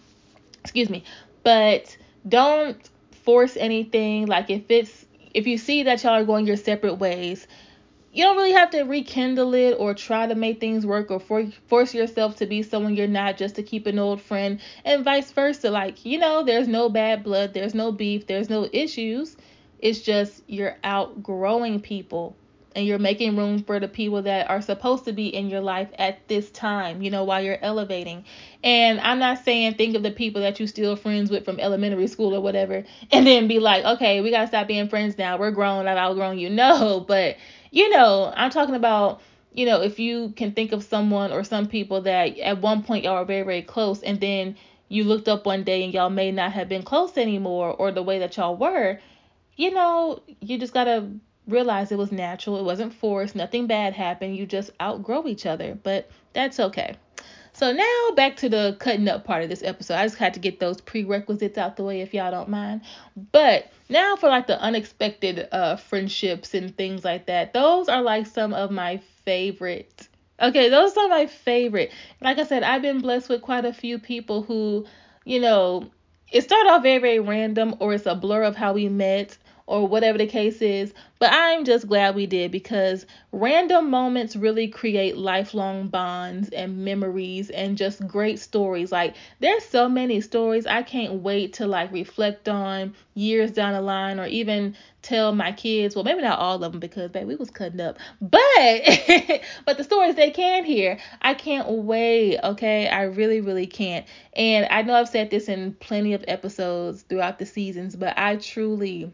excuse 0.61 0.89
me. 0.89 1.03
But 1.43 1.97
don't 2.27 2.77
force 3.23 3.57
anything. 3.57 4.27
Like 4.27 4.49
if 4.49 4.63
it's 4.69 5.05
if 5.33 5.47
you 5.47 5.57
see 5.57 5.83
that 5.83 6.03
y'all 6.03 6.13
are 6.13 6.25
going 6.25 6.47
your 6.47 6.57
separate 6.57 6.95
ways 6.95 7.47
you 8.11 8.23
don't 8.23 8.37
really 8.37 8.53
have 8.53 8.71
to 8.71 8.83
rekindle 8.83 9.53
it 9.53 9.75
or 9.77 9.93
try 9.93 10.25
to 10.25 10.35
make 10.35 10.59
things 10.59 10.85
work 10.85 11.11
or 11.11 11.19
for, 11.19 11.45
force 11.67 11.93
yourself 11.93 12.35
to 12.37 12.45
be 12.45 12.63
someone 12.63 12.95
you're 12.95 13.07
not 13.07 13.37
just 13.37 13.55
to 13.55 13.63
keep 13.63 13.85
an 13.85 13.99
old 13.99 14.19
friend 14.19 14.59
and 14.83 15.05
vice 15.05 15.31
versa. 15.31 15.69
Like 15.69 16.05
you 16.05 16.17
know 16.17 16.43
there's 16.43 16.67
no 16.67 16.89
bad 16.89 17.23
blood 17.23 17.53
there's 17.53 17.75
no 17.75 17.91
beef 17.91 18.27
there's 18.27 18.49
no 18.49 18.67
issues. 18.73 19.37
It's 19.79 20.01
just 20.01 20.41
you're 20.47 20.77
outgrowing 20.83 21.81
people 21.81 22.35
and 22.79 22.87
you're 22.87 22.97
making 22.97 23.35
room 23.35 23.61
for 23.61 23.77
the 23.77 23.89
people 23.89 24.21
that 24.21 24.49
are 24.49 24.61
supposed 24.61 25.03
to 25.03 25.11
be 25.11 25.27
in 25.27 25.49
your 25.49 25.59
life 25.59 25.89
at 25.99 26.25
this 26.29 26.49
time, 26.49 27.01
you 27.01 27.11
know, 27.11 27.25
while 27.25 27.43
you're 27.43 27.59
elevating. 27.61 28.23
And 28.63 29.01
I'm 29.01 29.19
not 29.19 29.43
saying 29.43 29.73
think 29.73 29.97
of 29.97 30.03
the 30.03 30.11
people 30.11 30.41
that 30.41 30.61
you 30.61 30.65
still 30.65 30.95
friends 30.95 31.29
with 31.29 31.43
from 31.43 31.59
elementary 31.59 32.07
school 32.07 32.33
or 32.33 32.39
whatever, 32.39 32.85
and 33.11 33.27
then 33.27 33.49
be 33.49 33.59
like, 33.59 33.83
okay, 33.83 34.21
we 34.21 34.31
gotta 34.31 34.47
stop 34.47 34.67
being 34.67 34.87
friends 34.87 35.17
now. 35.17 35.37
We're 35.37 35.51
grown. 35.51 35.89
I've 35.89 35.97
outgrown 35.97 36.39
you. 36.39 36.49
No, 36.49 37.01
but 37.07 37.35
you 37.69 37.89
know, 37.89 38.31
I'm 38.33 38.49
talking 38.49 38.75
about, 38.75 39.21
you 39.51 39.65
know, 39.65 39.81
if 39.81 39.99
you 39.99 40.33
can 40.37 40.53
think 40.53 40.71
of 40.71 40.81
someone 40.81 41.33
or 41.33 41.43
some 41.43 41.67
people 41.67 42.01
that 42.03 42.39
at 42.39 42.61
one 42.61 42.81
point 42.83 43.03
y'all 43.03 43.19
were 43.19 43.25
very, 43.25 43.43
very 43.43 43.61
close, 43.61 44.01
and 44.01 44.21
then 44.21 44.55
you 44.87 45.03
looked 45.03 45.27
up 45.27 45.45
one 45.45 45.65
day 45.65 45.83
and 45.83 45.93
y'all 45.93 46.09
may 46.09 46.31
not 46.31 46.53
have 46.53 46.69
been 46.69 46.83
close 46.83 47.17
anymore, 47.17 47.73
or 47.73 47.91
the 47.91 48.01
way 48.01 48.19
that 48.19 48.37
y'all 48.37 48.55
were, 48.55 48.99
you 49.57 49.71
know, 49.71 50.23
you 50.39 50.57
just 50.57 50.73
gotta 50.73 51.09
realize 51.49 51.91
it 51.91 51.97
was 51.97 52.11
natural, 52.11 52.59
it 52.59 52.63
wasn't 52.63 52.93
forced, 52.93 53.35
nothing 53.35 53.67
bad 53.67 53.93
happened. 53.93 54.37
You 54.37 54.45
just 54.45 54.71
outgrow 54.81 55.27
each 55.27 55.45
other, 55.45 55.77
but 55.81 56.09
that's 56.33 56.59
okay. 56.59 56.95
So 57.53 57.73
now 57.73 58.15
back 58.15 58.37
to 58.37 58.47
the 58.47 58.77
cutting 58.79 59.07
up 59.09 59.25
part 59.25 59.43
of 59.43 59.49
this 59.49 59.63
episode. 59.63 59.95
I 59.95 60.05
just 60.05 60.17
had 60.17 60.33
to 60.35 60.39
get 60.39 60.61
those 60.61 60.79
prerequisites 60.79 61.57
out 61.57 61.75
the 61.75 61.83
way 61.83 61.99
if 61.99 62.13
y'all 62.13 62.31
don't 62.31 62.47
mind. 62.47 62.81
But 63.33 63.71
now 63.89 64.15
for 64.15 64.29
like 64.29 64.47
the 64.47 64.57
unexpected 64.61 65.47
uh 65.51 65.75
friendships 65.75 66.53
and 66.53 66.75
things 66.77 67.03
like 67.03 67.25
that. 67.25 67.51
Those 67.51 67.89
are 67.89 68.01
like 68.01 68.27
some 68.27 68.53
of 68.53 68.71
my 68.71 69.01
favorite. 69.25 70.07
Okay, 70.41 70.69
those 70.69 70.95
are 70.95 71.09
my 71.09 71.25
favorite. 71.25 71.91
Like 72.21 72.39
I 72.39 72.45
said, 72.45 72.63
I've 72.63 72.81
been 72.81 73.01
blessed 73.01 73.27
with 73.27 73.41
quite 73.41 73.65
a 73.65 73.73
few 73.73 73.99
people 73.99 74.41
who, 74.41 74.85
you 75.25 75.41
know, 75.41 75.89
it 76.31 76.43
started 76.43 76.69
off 76.69 76.83
very, 76.83 76.99
very 76.99 77.19
random 77.19 77.75
or 77.79 77.93
it's 77.93 78.05
a 78.05 78.15
blur 78.15 78.43
of 78.43 78.55
how 78.55 78.71
we 78.73 78.87
met 78.87 79.37
or 79.69 79.87
whatever 79.87 80.17
the 80.17 80.25
case 80.25 80.63
is. 80.63 80.93
But 81.19 81.31
I'm 81.31 81.63
just 81.63 81.87
glad 81.87 82.15
we 82.15 82.25
did 82.25 82.51
because 82.51 83.05
random 83.31 83.91
moments 83.91 84.35
really 84.35 84.67
create 84.67 85.15
lifelong 85.15 85.89
bonds 85.89 86.49
and 86.49 86.83
memories 86.83 87.51
and 87.51 87.77
just 87.77 88.05
great 88.07 88.39
stories. 88.39 88.91
Like 88.91 89.15
there's 89.39 89.63
so 89.63 89.87
many 89.87 90.21
stories 90.21 90.65
I 90.65 90.81
can't 90.81 91.21
wait 91.21 91.53
to 91.53 91.67
like 91.67 91.91
reflect 91.91 92.49
on 92.49 92.95
years 93.13 93.51
down 93.51 93.73
the 93.73 93.81
line 93.81 94.19
or 94.19 94.25
even 94.25 94.75
tell 95.03 95.35
my 95.35 95.51
kids. 95.51 95.93
Well, 95.93 96.03
maybe 96.03 96.21
not 96.21 96.39
all 96.39 96.63
of 96.63 96.71
them 96.71 96.79
because 96.79 97.11
baby 97.11 97.25
we 97.25 97.35
was 97.35 97.51
cutting 97.51 97.79
up. 97.79 97.99
But 98.19 98.31
but 99.65 99.77
the 99.77 99.83
stories 99.83 100.15
they 100.15 100.31
can 100.31 100.65
hear, 100.65 100.97
I 101.21 101.35
can't 101.35 101.69
wait. 101.69 102.39
Okay, 102.43 102.87
I 102.87 103.03
really 103.03 103.39
really 103.39 103.67
can't. 103.67 104.07
And 104.33 104.65
I 104.71 104.81
know 104.81 104.95
I've 104.95 105.09
said 105.09 105.29
this 105.29 105.47
in 105.47 105.75
plenty 105.75 106.13
of 106.13 106.25
episodes 106.27 107.03
throughout 107.03 107.37
the 107.37 107.45
seasons, 107.45 107.95
but 107.95 108.17
I 108.17 108.37
truly 108.37 109.11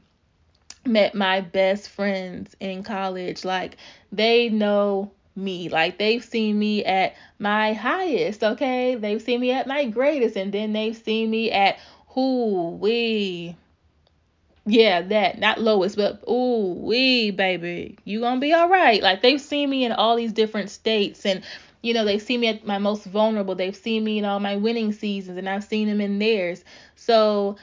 met 0.85 1.15
my 1.15 1.41
best 1.41 1.89
friends 1.89 2.55
in 2.59 2.83
college. 2.83 3.45
Like 3.45 3.77
they 4.11 4.49
know 4.49 5.11
me. 5.35 5.69
Like 5.69 5.97
they've 5.97 6.23
seen 6.23 6.57
me 6.57 6.85
at 6.85 7.15
my 7.39 7.73
highest, 7.73 8.43
okay? 8.43 8.95
They've 8.95 9.21
seen 9.21 9.41
me 9.41 9.51
at 9.51 9.67
my 9.67 9.85
greatest 9.85 10.35
and 10.35 10.51
then 10.51 10.73
they've 10.73 10.95
seen 10.95 11.29
me 11.29 11.51
at 11.51 11.77
who 12.09 12.69
we 12.71 13.55
yeah, 14.67 15.01
that 15.03 15.37
not 15.37 15.61
lowest, 15.61 15.95
but 15.95 16.23
ooh, 16.27 16.73
we 16.73 17.29
baby, 17.29 17.97
you 18.03 18.19
gonna 18.19 18.39
be 18.39 18.51
all 18.53 18.67
right. 18.67 19.01
Like 19.01 19.21
they've 19.21 19.39
seen 19.39 19.69
me 19.69 19.85
in 19.85 19.91
all 19.91 20.15
these 20.15 20.33
different 20.33 20.71
states, 20.71 21.23
and 21.25 21.43
you 21.83 21.93
know 21.93 22.03
they 22.03 22.17
see 22.17 22.35
me 22.37 22.47
at 22.47 22.65
my 22.65 22.79
most 22.79 23.05
vulnerable. 23.05 23.53
They've 23.53 23.75
seen 23.75 24.03
me 24.03 24.17
in 24.17 24.25
all 24.25 24.39
my 24.39 24.55
winning 24.55 24.91
seasons, 24.91 25.37
and 25.37 25.47
I've 25.47 25.63
seen 25.63 25.87
them 25.87 26.01
in 26.01 26.17
theirs. 26.17 26.63
So 26.95 27.57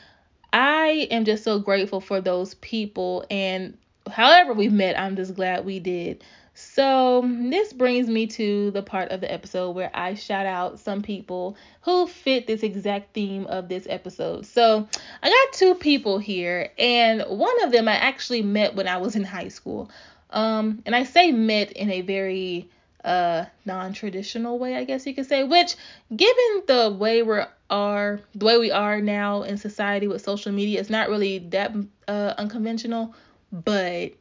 I 0.52 1.08
am 1.10 1.24
just 1.24 1.44
so 1.44 1.58
grateful 1.58 2.00
for 2.00 2.20
those 2.20 2.54
people 2.54 3.24
and 3.30 3.76
however 4.10 4.52
we 4.52 4.68
met, 4.68 4.98
I'm 4.98 5.16
just 5.16 5.34
glad 5.34 5.64
we 5.64 5.78
did. 5.78 6.24
So, 6.54 7.22
this 7.24 7.72
brings 7.72 8.08
me 8.08 8.26
to 8.26 8.70
the 8.72 8.82
part 8.82 9.10
of 9.10 9.22
the 9.22 9.32
episode 9.32 9.70
where 9.70 9.90
I 9.94 10.14
shout 10.14 10.44
out 10.44 10.78
some 10.78 11.00
people 11.00 11.56
who 11.80 12.06
fit 12.06 12.46
this 12.46 12.62
exact 12.62 13.14
theme 13.14 13.46
of 13.46 13.70
this 13.70 13.86
episode. 13.88 14.44
So, 14.44 14.86
I 15.22 15.30
got 15.30 15.58
two 15.58 15.74
people 15.74 16.18
here, 16.18 16.70
and 16.78 17.22
one 17.22 17.62
of 17.64 17.72
them 17.72 17.88
I 17.88 17.94
actually 17.94 18.42
met 18.42 18.74
when 18.74 18.86
I 18.86 18.98
was 18.98 19.16
in 19.16 19.24
high 19.24 19.48
school. 19.48 19.90
Um, 20.28 20.82
and 20.84 20.94
I 20.94 21.04
say 21.04 21.32
met 21.32 21.72
in 21.72 21.90
a 21.90 22.02
very 22.02 22.68
uh 23.04 23.44
non-traditional 23.64 24.58
way, 24.58 24.76
I 24.76 24.84
guess 24.84 25.06
you 25.06 25.14
could 25.14 25.26
say, 25.26 25.44
which 25.44 25.76
given 26.14 26.62
the 26.66 26.94
way 26.98 27.22
we 27.22 27.40
are 27.70 28.20
the 28.34 28.44
way 28.44 28.58
we 28.58 28.70
are 28.70 29.00
now 29.00 29.42
in 29.42 29.56
society 29.56 30.06
with 30.06 30.22
social 30.22 30.52
media, 30.52 30.80
it's 30.80 30.90
not 30.90 31.08
really 31.08 31.38
that 31.38 31.74
uh 32.08 32.34
unconventional, 32.38 33.14
but 33.50 34.12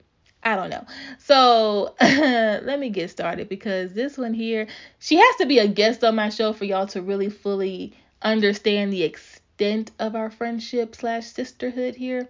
I 0.44 0.56
don't 0.56 0.70
know. 0.70 0.86
So 1.20 1.96
let 2.02 2.80
me 2.80 2.90
get 2.90 3.12
started 3.12 3.48
because 3.50 3.94
this 3.94 4.18
one 4.18 4.34
here, 4.34 4.68
she 5.00 5.18
has 5.18 5.36
to 5.38 5.46
be 5.46 5.60
a 5.60 5.68
guest 5.68 6.04
on 6.04 6.16
my 6.16 6.30
show 6.30 6.54
for 6.54 6.66
y'all 6.66 6.88
to 6.88 7.02
really 7.02 7.30
fully 7.30 7.94
understand 8.22 8.92
the 8.92 9.04
extent 9.04 9.92
of 10.00 10.16
our 10.16 10.32
friendship 10.32 10.96
slash 10.96 11.28
sisterhood 11.28 11.96
here. 11.96 12.28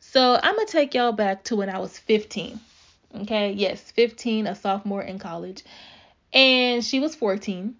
So 0.00 0.38
I'm 0.42 0.54
gonna 0.54 0.66
take 0.66 0.94
y'all 0.94 1.12
back 1.12 1.44
to 1.44 1.56
when 1.56 1.70
I 1.70 1.78
was 1.78 1.98
15. 1.98 2.60
Okay, 3.14 3.52
yes, 3.52 3.90
15, 3.92 4.46
a 4.46 4.54
sophomore 4.54 5.02
in 5.02 5.18
college. 5.18 5.64
And 6.32 6.84
she 6.84 7.00
was 7.00 7.14
14. 7.14 7.74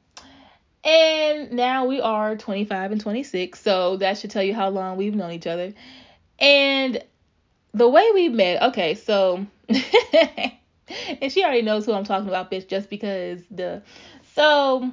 And 0.85 1.52
now 1.52 1.87
we 1.87 2.00
are 2.00 2.37
25 2.37 2.92
and 2.92 3.00
26. 3.00 3.61
So 3.61 3.97
that 3.97 4.18
should 4.18 4.30
tell 4.30 4.42
you 4.42 4.54
how 4.54 4.68
long 4.68 4.97
we've 4.97 5.14
known 5.14 5.33
each 5.33 5.47
other. 5.47 5.75
And 6.38 7.02
the 7.75 7.88
way 7.88 8.11
we 8.14 8.28
met, 8.28 8.62
okay, 8.71 8.95
so 8.95 9.47
and 9.68 11.33
she 11.33 11.42
already 11.42 11.62
knows 11.62 11.87
who 11.87 11.92
I'm 11.92 12.04
talking 12.04 12.28
about, 12.28 12.50
bitch, 12.50 12.68
just 12.68 12.88
because 12.88 13.40
the 13.50 13.83
so 14.35 14.92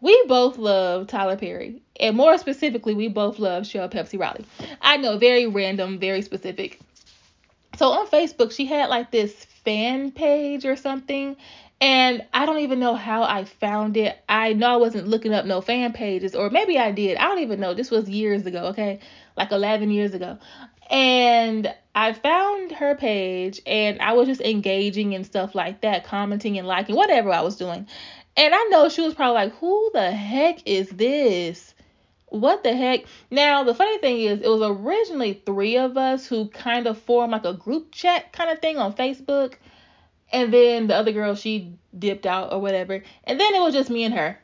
we 0.00 0.24
both 0.26 0.56
love 0.56 1.08
Tyler 1.08 1.36
Perry. 1.36 1.82
And 1.98 2.16
more 2.16 2.38
specifically, 2.38 2.94
we 2.94 3.08
both 3.08 3.38
love 3.38 3.64
Cheryl 3.64 3.90
Pepsii 3.90 4.18
Riley. 4.18 4.46
I 4.80 4.96
know, 4.96 5.18
very 5.18 5.46
random, 5.46 5.98
very 5.98 6.22
specific. 6.22 6.80
So 7.76 7.88
on 7.88 8.06
Facebook, 8.06 8.52
she 8.52 8.66
had 8.66 8.88
like 8.88 9.10
this 9.10 9.46
fan 9.68 10.12
page 10.12 10.64
or 10.64 10.76
something. 10.76 11.36
And 11.78 12.24
I 12.32 12.46
don't 12.46 12.60
even 12.60 12.80
know 12.80 12.94
how 12.94 13.22
I 13.22 13.44
found 13.44 13.98
it. 13.98 14.18
I 14.26 14.54
know 14.54 14.66
I 14.66 14.76
wasn't 14.76 15.08
looking 15.08 15.34
up 15.34 15.44
no 15.44 15.60
fan 15.60 15.92
pages, 15.92 16.34
or 16.34 16.48
maybe 16.48 16.78
I 16.78 16.90
did. 16.90 17.18
I 17.18 17.24
don't 17.24 17.40
even 17.40 17.60
know. 17.60 17.74
This 17.74 17.90
was 17.90 18.08
years 18.08 18.46
ago, 18.46 18.68
okay? 18.68 19.00
Like 19.36 19.52
11 19.52 19.90
years 19.90 20.14
ago. 20.14 20.38
And 20.90 21.72
I 21.94 22.14
found 22.14 22.72
her 22.72 22.94
page 22.94 23.60
and 23.66 24.00
I 24.00 24.14
was 24.14 24.26
just 24.26 24.40
engaging 24.40 25.14
and 25.14 25.26
stuff 25.26 25.54
like 25.54 25.82
that, 25.82 26.04
commenting 26.04 26.56
and 26.56 26.66
liking, 26.66 26.96
whatever 26.96 27.30
I 27.30 27.42
was 27.42 27.56
doing. 27.56 27.86
And 28.38 28.54
I 28.54 28.64
know 28.70 28.88
she 28.88 29.02
was 29.02 29.12
probably 29.12 29.34
like, 29.34 29.54
who 29.56 29.90
the 29.92 30.10
heck 30.10 30.66
is 30.66 30.88
this? 30.88 31.74
What 32.30 32.62
the 32.62 32.76
heck? 32.76 33.04
Now, 33.30 33.64
the 33.64 33.74
funny 33.74 33.98
thing 33.98 34.20
is, 34.20 34.40
it 34.40 34.48
was 34.48 34.62
originally 34.62 35.42
three 35.46 35.78
of 35.78 35.96
us 35.96 36.26
who 36.26 36.48
kind 36.48 36.86
of 36.86 36.98
formed 36.98 37.32
like 37.32 37.44
a 37.44 37.54
group 37.54 37.92
chat 37.92 38.32
kind 38.32 38.50
of 38.50 38.60
thing 38.60 38.78
on 38.78 38.94
Facebook. 38.94 39.54
And 40.30 40.52
then 40.52 40.88
the 40.88 40.96
other 40.96 41.12
girl, 41.12 41.34
she 41.34 41.72
dipped 41.98 42.26
out 42.26 42.52
or 42.52 42.60
whatever. 42.60 43.02
And 43.24 43.40
then 43.40 43.54
it 43.54 43.60
was 43.60 43.74
just 43.74 43.88
me 43.90 44.04
and 44.04 44.14
her. 44.14 44.38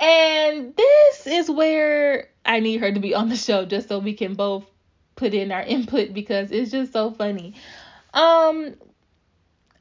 And 0.00 0.76
this 0.76 1.26
is 1.26 1.50
where 1.50 2.28
I 2.44 2.60
need 2.60 2.80
her 2.80 2.92
to 2.92 3.00
be 3.00 3.14
on 3.14 3.28
the 3.28 3.36
show 3.36 3.64
just 3.64 3.88
so 3.88 3.98
we 3.98 4.12
can 4.12 4.34
both 4.34 4.64
put 5.14 5.32
in 5.32 5.50
our 5.50 5.62
input 5.62 6.12
because 6.12 6.52
it's 6.52 6.70
just 6.70 6.92
so 6.92 7.10
funny. 7.10 7.54
Um 8.12 8.74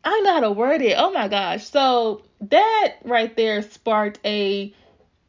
I 0.04 0.22
know 0.22 0.34
how 0.34 0.40
to 0.42 0.52
word 0.52 0.82
it. 0.82 0.96
Oh 0.98 1.12
my 1.12 1.28
gosh. 1.28 1.68
So 1.68 2.24
that 2.42 2.96
right 3.04 3.36
there 3.36 3.62
sparked 3.64 4.20
a 4.24 4.74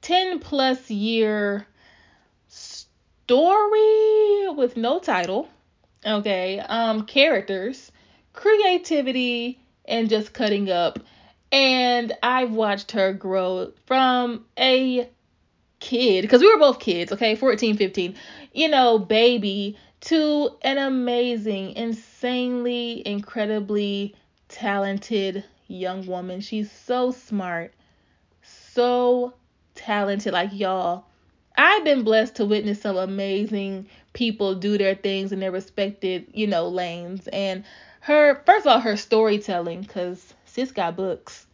10 0.02 0.38
plus 0.38 0.90
year 0.90 1.66
story 3.26 4.48
with 4.54 4.76
no 4.76 5.00
title. 5.00 5.48
Okay. 6.04 6.60
Um 6.60 7.06
characters, 7.06 7.90
creativity 8.32 9.58
and 9.84 10.08
just 10.08 10.32
cutting 10.32 10.70
up. 10.70 11.00
And 11.50 12.12
I've 12.22 12.52
watched 12.52 12.92
her 12.92 13.12
grow 13.12 13.72
from 13.86 14.44
a 14.56 15.08
kid 15.80 16.22
because 16.22 16.40
we 16.40 16.52
were 16.52 16.60
both 16.60 16.78
kids, 16.78 17.10
okay? 17.10 17.34
14, 17.34 17.76
15. 17.76 18.14
You 18.52 18.68
know, 18.68 19.00
baby 19.00 19.76
to 20.02 20.50
an 20.62 20.78
amazing, 20.78 21.72
insanely, 21.72 23.02
incredibly 23.04 24.14
talented 24.48 25.44
young 25.66 26.06
woman. 26.06 26.40
She's 26.40 26.70
so 26.70 27.10
smart, 27.10 27.74
so 28.42 29.34
talented. 29.74 30.32
Like, 30.32 30.50
y'all, 30.52 31.06
I've 31.56 31.84
been 31.84 32.02
blessed 32.02 32.36
to 32.36 32.44
witness 32.44 32.80
some 32.80 32.96
amazing 32.96 33.86
people 34.12 34.54
do 34.54 34.78
their 34.78 34.94
things 34.94 35.32
in 35.32 35.40
their 35.40 35.52
respected, 35.52 36.26
you 36.32 36.46
know, 36.46 36.68
lanes. 36.68 37.28
And 37.28 37.64
her, 38.00 38.42
first 38.46 38.66
of 38.66 38.72
all, 38.72 38.80
her 38.80 38.96
storytelling, 38.96 39.82
because 39.82 40.34
sis 40.44 40.72
got 40.72 40.96
books. 40.96 41.46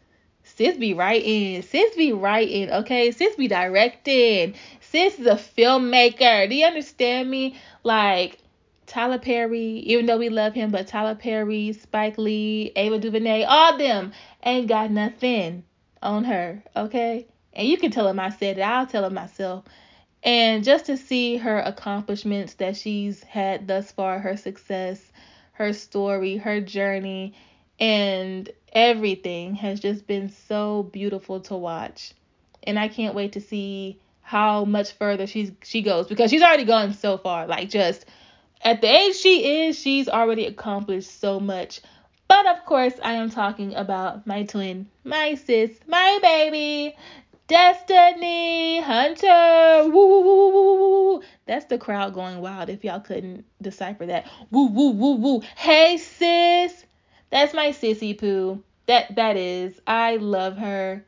Sis 0.45 0.77
be 0.77 0.93
writing. 0.95 1.63
Sis 1.63 1.97
be 1.97 2.13
writing, 2.13 2.71
okay? 2.71 3.11
Sis 3.11 3.37
be 3.37 3.49
directing. 3.49 4.55
Sis 4.81 5.19
is 5.19 5.27
a 5.27 5.37
filmmaker. 5.37 6.49
Do 6.49 6.55
you 6.55 6.67
understand 6.67 7.31
me? 7.31 7.57
Like, 7.85 8.39
Tyler 8.87 9.19
Perry, 9.19 9.79
even 9.87 10.07
though 10.07 10.19
we 10.19 10.29
love 10.29 10.53
him, 10.53 10.71
but 10.71 10.87
Tyler 10.87 11.15
Perry, 11.15 11.73
Spike 11.73 12.19
Lee, 12.19 12.73
Ava 12.77 12.99
DuVernay, 12.99 13.45
all 13.45 13.79
them 13.79 14.13
ain't 14.43 14.69
got 14.69 14.91
nothing 14.91 15.65
on 16.03 16.25
her, 16.25 16.63
okay? 16.77 17.27
And 17.55 17.67
you 17.67 17.79
can 17.79 17.91
tell 17.91 18.07
him 18.09 18.21
I 18.21 18.31
said 18.31 18.59
it. 18.59 18.63
I'll 18.63 18.87
tell 18.87 19.05
him 19.05 19.15
myself. 19.15 19.65
And 20.23 20.63
just 20.63 20.87
to 20.87 20.97
see 20.97 21.37
her 21.37 21.59
accomplishments 21.59 22.55
that 22.55 22.77
she's 22.77 23.23
had 23.25 23.67
thus 23.67 23.91
far, 23.91 24.21
her 24.21 24.37
success, 24.37 25.01
her 25.53 25.73
story, 25.73 26.37
her 26.37 26.61
journey, 26.61 27.35
and 27.81 28.49
everything 28.73 29.57
has 29.57 29.81
just 29.81 30.07
been 30.07 30.29
so 30.29 30.85
beautiful 30.85 31.41
to 31.41 31.57
watch. 31.57 32.13
And 32.63 32.79
I 32.79 32.89
can't 32.89 33.15
wait 33.15 33.33
to 33.33 33.41
see 33.41 33.99
how 34.21 34.65
much 34.65 34.93
further 34.93 35.27
she's 35.27 35.51
she 35.63 35.83
goes 35.83 36.07
because 36.07 36.31
she's 36.31 36.43
already 36.43 36.65
gone 36.65 36.95
so 36.95 37.19
far. 37.19 37.47
Like 37.47 37.69
just 37.69 38.07
at 38.63 38.81
the 38.81 38.87
age 38.87 39.17
she 39.17 39.67
is, 39.67 39.79
she's 39.79 40.09
already 40.09 40.47
accomplished 40.47 41.21
so 41.21 41.41
much. 41.41 41.81
But 42.29 42.47
of 42.47 42.65
course, 42.65 42.95
I 43.03 43.15
am 43.15 43.31
talking 43.31 43.75
about 43.75 44.27
my 44.27 44.45
twin, 44.45 44.87
my 45.05 45.35
sis, 45.35 45.71
my 45.87 46.19
baby, 46.23 46.97
Destiny 47.49 48.81
Hunter. 48.81 49.91
Woo, 49.91 50.09
woo, 50.09 50.23
woo, 50.23 50.49
woo, 50.49 50.75
woo, 50.75 51.15
woo. 51.15 51.23
That's 51.47 51.67
the 51.67 51.79
crowd 51.79 52.15
going 52.15 52.41
wild 52.41 52.71
if 52.71 52.85
y'all 52.85 53.01
couldn't 53.01 53.45
decipher 53.61 54.07
that. 54.07 54.31
Woo, 54.51 54.69
woo, 54.69 54.91
woo, 54.91 55.17
woo. 55.17 55.43
Hey, 55.57 55.97
sis. 55.99 56.85
That's 57.31 57.55
my 57.55 57.69
sissy 57.71 58.19
poo. 58.19 58.63
That 58.87 59.17
that 59.17 59.37
is. 59.37 59.81
I 59.87 60.17
love 60.17 60.57
her. 60.57 61.05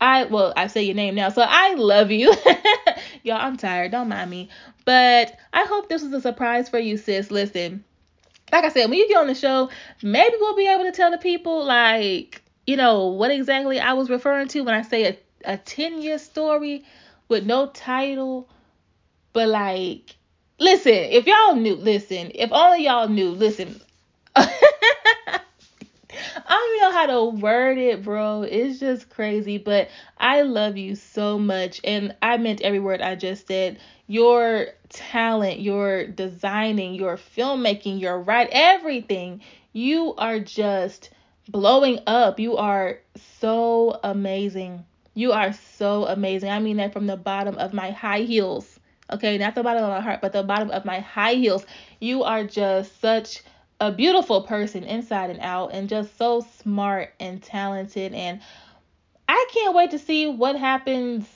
I 0.00 0.24
well, 0.24 0.52
I 0.56 0.66
say 0.66 0.82
your 0.82 0.94
name 0.94 1.14
now, 1.14 1.30
so 1.30 1.42
I 1.42 1.74
love 1.74 2.10
you. 2.10 2.34
Y'all, 3.22 3.36
I'm 3.40 3.56
tired. 3.56 3.92
Don't 3.92 4.08
mind 4.08 4.30
me. 4.30 4.48
But 4.84 5.36
I 5.52 5.64
hope 5.64 5.88
this 5.88 6.02
was 6.02 6.12
a 6.12 6.20
surprise 6.20 6.68
for 6.68 6.78
you, 6.78 6.96
sis. 6.96 7.30
Listen, 7.30 7.84
like 8.52 8.64
I 8.64 8.68
said, 8.68 8.88
when 8.88 8.98
you 8.98 9.08
get 9.08 9.18
on 9.18 9.26
the 9.26 9.34
show, 9.34 9.70
maybe 10.02 10.36
we'll 10.38 10.56
be 10.56 10.68
able 10.68 10.84
to 10.84 10.92
tell 10.92 11.10
the 11.10 11.18
people, 11.18 11.64
like, 11.64 12.42
you 12.66 12.76
know, 12.76 13.08
what 13.08 13.30
exactly 13.30 13.80
I 13.80 13.94
was 13.94 14.10
referring 14.10 14.48
to 14.48 14.60
when 14.60 14.74
I 14.74 14.82
say 14.82 15.04
a, 15.08 15.18
a 15.46 15.56
10 15.56 16.02
year 16.02 16.18
story 16.18 16.84
with 17.28 17.46
no 17.46 17.68
title. 17.68 18.48
But, 19.32 19.48
like, 19.48 20.16
listen, 20.58 20.92
if 20.92 21.26
y'all 21.26 21.56
knew, 21.56 21.76
listen, 21.76 22.32
if 22.34 22.50
only 22.52 22.84
y'all 22.84 23.08
knew, 23.08 23.30
listen. 23.30 23.80
I 26.48 26.78
don't 26.80 26.80
know 26.80 26.92
how 26.92 27.06
to 27.06 27.24
word 27.40 27.78
it, 27.78 28.02
bro. 28.02 28.42
It's 28.42 28.78
just 28.78 29.10
crazy. 29.10 29.58
But 29.58 29.88
I 30.18 30.42
love 30.42 30.76
you 30.76 30.94
so 30.94 31.38
much. 31.38 31.80
And 31.84 32.14
I 32.22 32.36
meant 32.36 32.60
every 32.62 32.80
word 32.80 33.00
I 33.00 33.14
just 33.14 33.46
said. 33.46 33.78
Your 34.06 34.68
talent, 34.88 35.60
your 35.60 36.06
designing, 36.06 36.94
your 36.94 37.16
filmmaking, 37.16 38.00
your 38.00 38.20
write, 38.20 38.48
everything. 38.52 39.40
You 39.72 40.14
are 40.16 40.38
just 40.38 41.10
blowing 41.48 42.00
up. 42.06 42.38
You 42.38 42.56
are 42.56 43.00
so 43.40 43.98
amazing. 44.02 44.84
You 45.16 45.32
are 45.32 45.54
so 45.54 46.04
amazing. 46.04 46.50
I 46.50 46.58
mean 46.58 46.76
that 46.76 46.92
from 46.92 47.06
the 47.06 47.16
bottom 47.16 47.56
of 47.56 47.72
my 47.72 47.90
high 47.90 48.20
heels. 48.20 48.78
Okay, 49.10 49.38
not 49.38 49.54
the 49.54 49.62
bottom 49.62 49.82
of 49.82 49.88
my 49.88 50.00
heart, 50.00 50.20
but 50.20 50.34
the 50.34 50.42
bottom 50.42 50.70
of 50.70 50.84
my 50.84 51.00
high 51.00 51.34
heels. 51.34 51.64
You 52.00 52.22
are 52.24 52.44
just 52.44 53.00
such 53.00 53.42
a 53.80 53.90
beautiful 53.90 54.42
person 54.42 54.84
inside 54.84 55.30
and 55.30 55.40
out 55.40 55.72
and 55.72 55.88
just 55.88 56.18
so 56.18 56.46
smart 56.62 57.14
and 57.18 57.42
talented 57.42 58.12
and 58.12 58.40
I 59.28 59.46
can't 59.52 59.74
wait 59.74 59.90
to 59.90 59.98
see 59.98 60.26
what 60.26 60.56
happens 60.56 61.26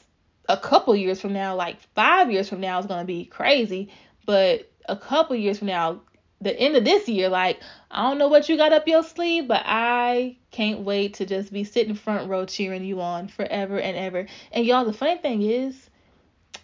a 0.48 0.56
couple 0.56 0.94
years 0.94 1.20
from 1.20 1.32
now 1.32 1.54
like 1.54 1.80
5 1.94 2.30
years 2.30 2.48
from 2.48 2.60
now 2.60 2.78
is 2.78 2.86
going 2.86 3.00
to 3.00 3.06
be 3.06 3.24
crazy 3.24 3.90
but 4.26 4.70
a 4.88 4.96
couple 4.96 5.36
years 5.36 5.58
from 5.58 5.68
now 5.68 6.00
the 6.40 6.58
end 6.58 6.76
of 6.76 6.84
this 6.84 7.08
year 7.08 7.28
like 7.28 7.60
I 7.90 8.08
don't 8.08 8.18
know 8.18 8.28
what 8.28 8.48
you 8.48 8.56
got 8.56 8.72
up 8.72 8.88
your 8.88 9.02
sleeve 9.02 9.48
but 9.48 9.62
I 9.64 10.36
can't 10.50 10.80
wait 10.80 11.14
to 11.14 11.26
just 11.26 11.52
be 11.52 11.64
sitting 11.64 11.94
front 11.94 12.28
row 12.28 12.46
cheering 12.46 12.84
you 12.84 13.00
on 13.00 13.28
forever 13.28 13.78
and 13.78 13.96
ever 13.96 14.26
and 14.52 14.64
y'all 14.64 14.84
the 14.84 14.92
funny 14.92 15.18
thing 15.18 15.42
is 15.42 15.90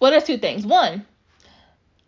well 0.00 0.10
there's 0.10 0.24
two 0.24 0.38
things 0.38 0.66
one 0.66 1.04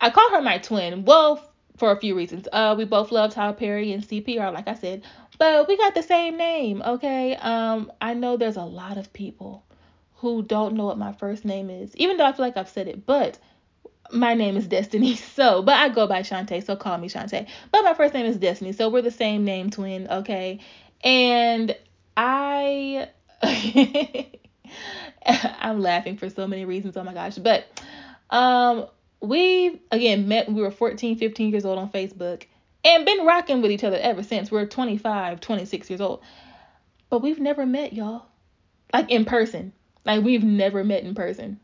I 0.01 0.11
call 0.11 0.31
her 0.31 0.43
my 0.43 0.59
twin 0.59 1.05
well 1.05 1.45
for 1.79 1.93
a 1.93 2.01
few 2.01 2.17
reasons. 2.17 2.49
Uh, 2.53 2.75
we 2.77 2.85
both 2.85 3.13
love 3.13 3.33
Tyler 3.33 3.55
Perry 3.55 3.93
and 3.93 4.03
CPR, 4.03 4.53
like 4.53 4.69
I 4.69 4.75
said, 4.75 5.03
but 5.39 5.69
we 5.69 5.77
got 5.77 5.95
the 5.95 6.03
same 6.03 6.37
name, 6.37 6.83
okay? 6.85 7.37
Um, 7.37 7.93
I 8.01 8.15
know 8.15 8.37
there's 8.37 8.57
a 8.57 8.65
lot 8.65 8.99
of 8.99 9.13
people 9.13 9.65
who 10.17 10.43
don't 10.43 10.75
know 10.75 10.85
what 10.85 10.99
my 10.99 11.13
first 11.13 11.45
name 11.45 11.71
is, 11.71 11.97
even 11.97 12.17
though 12.17 12.27
I 12.27 12.33
feel 12.33 12.45
like 12.45 12.57
I've 12.57 12.69
said 12.69 12.89
it, 12.89 13.07
but 13.07 13.39
my 14.13 14.35
name 14.35 14.57
is 14.57 14.67
Destiny, 14.67 15.15
so, 15.35 15.63
but 15.63 15.75
I 15.75 15.89
go 15.89 16.07
by 16.07 16.23
Shantae, 16.23 16.65
so 16.65 16.77
call 16.77 16.99
me 16.99 17.09
Shantae. 17.09 17.47
But 17.73 17.83
my 17.83 17.95
first 17.95 18.15
name 18.15 18.27
is 18.27 18.37
Destiny, 18.37 18.73
so 18.73 18.89
we're 18.89 19.03
the 19.03 19.11
same 19.11 19.45
name 19.45 19.71
twin, 19.71 20.09
okay? 20.09 20.61
And 21.03 21.77
I. 22.17 23.09
I'm 25.27 25.81
laughing 25.81 26.17
for 26.17 26.29
so 26.29 26.47
many 26.47 26.65
reasons, 26.65 26.97
oh 26.97 27.05
my 27.05 27.15
gosh. 27.15 27.37
But 27.37 27.67
um 28.31 28.87
we 29.21 29.81
again 29.91 30.29
met 30.29 30.51
we 30.51 30.61
were 30.61 30.71
14 30.71 31.17
15 31.17 31.51
years 31.51 31.65
old 31.65 31.79
on 31.79 31.91
facebook 31.91 32.45
and 32.85 33.05
been 33.05 33.27
rocking 33.27 33.63
with 33.63 33.71
each 33.71 33.85
other 33.85 33.99
ever 33.99 34.23
since 34.23 34.51
we're 34.51 34.67
25 34.67 35.41
26 35.41 35.91
years 35.91 36.01
old 36.01 36.23
but 37.11 37.23
we've 37.23 37.41
never 37.41 37.67
met 37.67 37.93
y'all 37.93 38.27
like 38.93 39.11
in 39.11 39.25
person 39.25 39.73
like 40.05 40.23
we've 40.23 40.45
never 40.45 40.85
met 40.85 41.03
in 41.03 41.15
person 41.15 41.59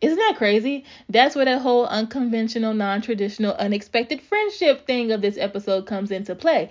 isn't 0.00 0.18
that 0.18 0.34
crazy 0.36 0.84
that's 1.08 1.34
where 1.34 1.44
that 1.44 1.60
whole 1.60 1.86
unconventional 1.86 2.74
non-traditional 2.74 3.52
unexpected 3.54 4.20
friendship 4.20 4.86
thing 4.86 5.12
of 5.12 5.20
this 5.20 5.38
episode 5.38 5.86
comes 5.86 6.10
into 6.10 6.34
play 6.34 6.68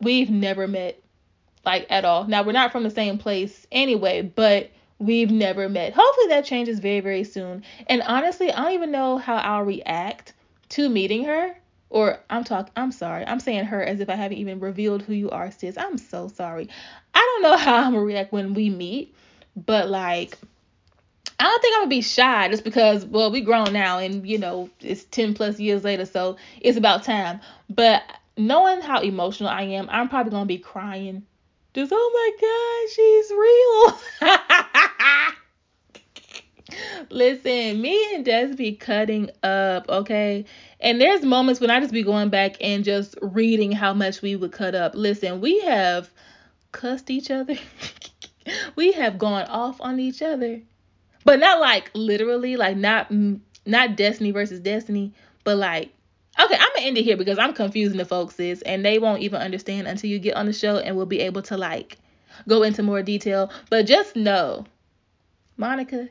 we've 0.00 0.30
never 0.30 0.66
met 0.66 1.00
like 1.64 1.86
at 1.90 2.04
all 2.04 2.24
now 2.24 2.42
we're 2.42 2.52
not 2.52 2.72
from 2.72 2.82
the 2.82 2.90
same 2.90 3.18
place 3.18 3.66
anyway 3.70 4.22
but 4.22 4.70
we've 5.02 5.30
never 5.30 5.68
met. 5.68 5.92
Hopefully 5.94 6.28
that 6.28 6.44
changes 6.44 6.78
very, 6.78 7.00
very 7.00 7.24
soon. 7.24 7.64
And 7.88 8.02
honestly, 8.02 8.52
I 8.52 8.62
don't 8.62 8.72
even 8.72 8.90
know 8.92 9.18
how 9.18 9.36
I'll 9.36 9.64
react 9.64 10.32
to 10.70 10.88
meeting 10.88 11.24
her. 11.24 11.56
Or 11.90 12.20
I'm 12.30 12.44
talking 12.44 12.72
I'm 12.74 12.92
sorry. 12.92 13.26
I'm 13.26 13.40
saying 13.40 13.66
her 13.66 13.82
as 13.82 14.00
if 14.00 14.08
I 14.08 14.14
haven't 14.14 14.38
even 14.38 14.60
revealed 14.60 15.02
who 15.02 15.12
you 15.12 15.28
are, 15.28 15.50
sis. 15.50 15.76
I'm 15.76 15.98
so 15.98 16.28
sorry. 16.28 16.68
I 17.12 17.18
don't 17.18 17.42
know 17.42 17.56
how 17.58 17.76
I'm 17.76 17.92
gonna 17.92 18.02
react 18.02 18.32
when 18.32 18.54
we 18.54 18.70
meet, 18.70 19.14
but 19.54 19.90
like 19.90 20.38
I 21.42 21.46
don't 21.46 21.60
think 21.60 21.74
I'm 21.74 21.80
gonna 21.80 21.90
be 21.90 22.02
shy 22.02 22.48
just 22.50 22.62
because 22.62 23.04
well 23.04 23.32
we 23.32 23.40
grown 23.40 23.72
now 23.72 23.98
and 23.98 24.24
you 24.24 24.38
know 24.38 24.70
it's 24.78 25.02
10 25.02 25.34
plus 25.34 25.58
years 25.58 25.82
later 25.82 26.06
so 26.06 26.36
it's 26.60 26.78
about 26.78 27.02
time. 27.02 27.40
But 27.68 28.04
knowing 28.36 28.80
how 28.80 29.00
emotional 29.00 29.48
I 29.48 29.62
am, 29.62 29.88
I'm 29.90 30.08
probably 30.08 30.30
gonna 30.30 30.46
be 30.46 30.58
crying. 30.58 31.24
Just 31.74 31.92
oh 31.92 32.10
my 32.14 32.30
god, 32.46 32.90
she's 32.94 33.32
real. 34.22 34.38
Listen, 37.10 37.82
me 37.82 38.14
and 38.14 38.24
Des 38.24 38.54
be 38.54 38.76
cutting 38.76 39.28
up, 39.42 39.88
okay? 39.88 40.44
And 40.78 41.00
there's 41.00 41.24
moments 41.24 41.60
when 41.60 41.70
I 41.70 41.80
just 41.80 41.92
be 41.92 42.04
going 42.04 42.28
back 42.28 42.56
and 42.60 42.84
just 42.84 43.16
reading 43.20 43.72
how 43.72 43.94
much 43.94 44.22
we 44.22 44.36
would 44.36 44.52
cut 44.52 44.76
up. 44.76 44.92
Listen, 44.94 45.40
we 45.40 45.58
have 45.62 46.08
cussed 46.70 47.10
each 47.10 47.32
other. 47.32 47.56
we 48.76 48.92
have 48.92 49.18
gone 49.18 49.48
off 49.48 49.80
on 49.80 49.98
each 49.98 50.22
other. 50.22 50.62
But 51.24 51.40
not 51.40 51.60
like 51.60 51.90
literally, 51.94 52.56
like 52.56 52.76
not 52.76 53.10
mm, 53.10 53.40
not 53.66 53.96
Destiny 53.96 54.30
versus 54.30 54.60
Destiny, 54.60 55.12
but 55.44 55.56
like 55.56 55.92
okay, 56.40 56.54
I'm 56.54 56.68
gonna 56.74 56.86
end 56.86 56.98
it 56.98 57.02
here 57.02 57.16
because 57.16 57.38
I'm 57.38 57.54
confusing 57.54 57.98
the 57.98 58.04
folks, 58.04 58.36
sis, 58.36 58.62
and 58.62 58.84
they 58.84 58.98
won't 58.98 59.22
even 59.22 59.40
understand 59.40 59.86
until 59.86 60.10
you 60.10 60.18
get 60.18 60.36
on 60.36 60.46
the 60.46 60.52
show, 60.52 60.78
and 60.78 60.96
we'll 60.96 61.06
be 61.06 61.20
able 61.20 61.42
to 61.42 61.56
like 61.56 61.98
go 62.48 62.62
into 62.62 62.82
more 62.82 63.02
detail. 63.02 63.50
But 63.70 63.86
just 63.86 64.16
know, 64.16 64.66
Monica, 65.56 66.08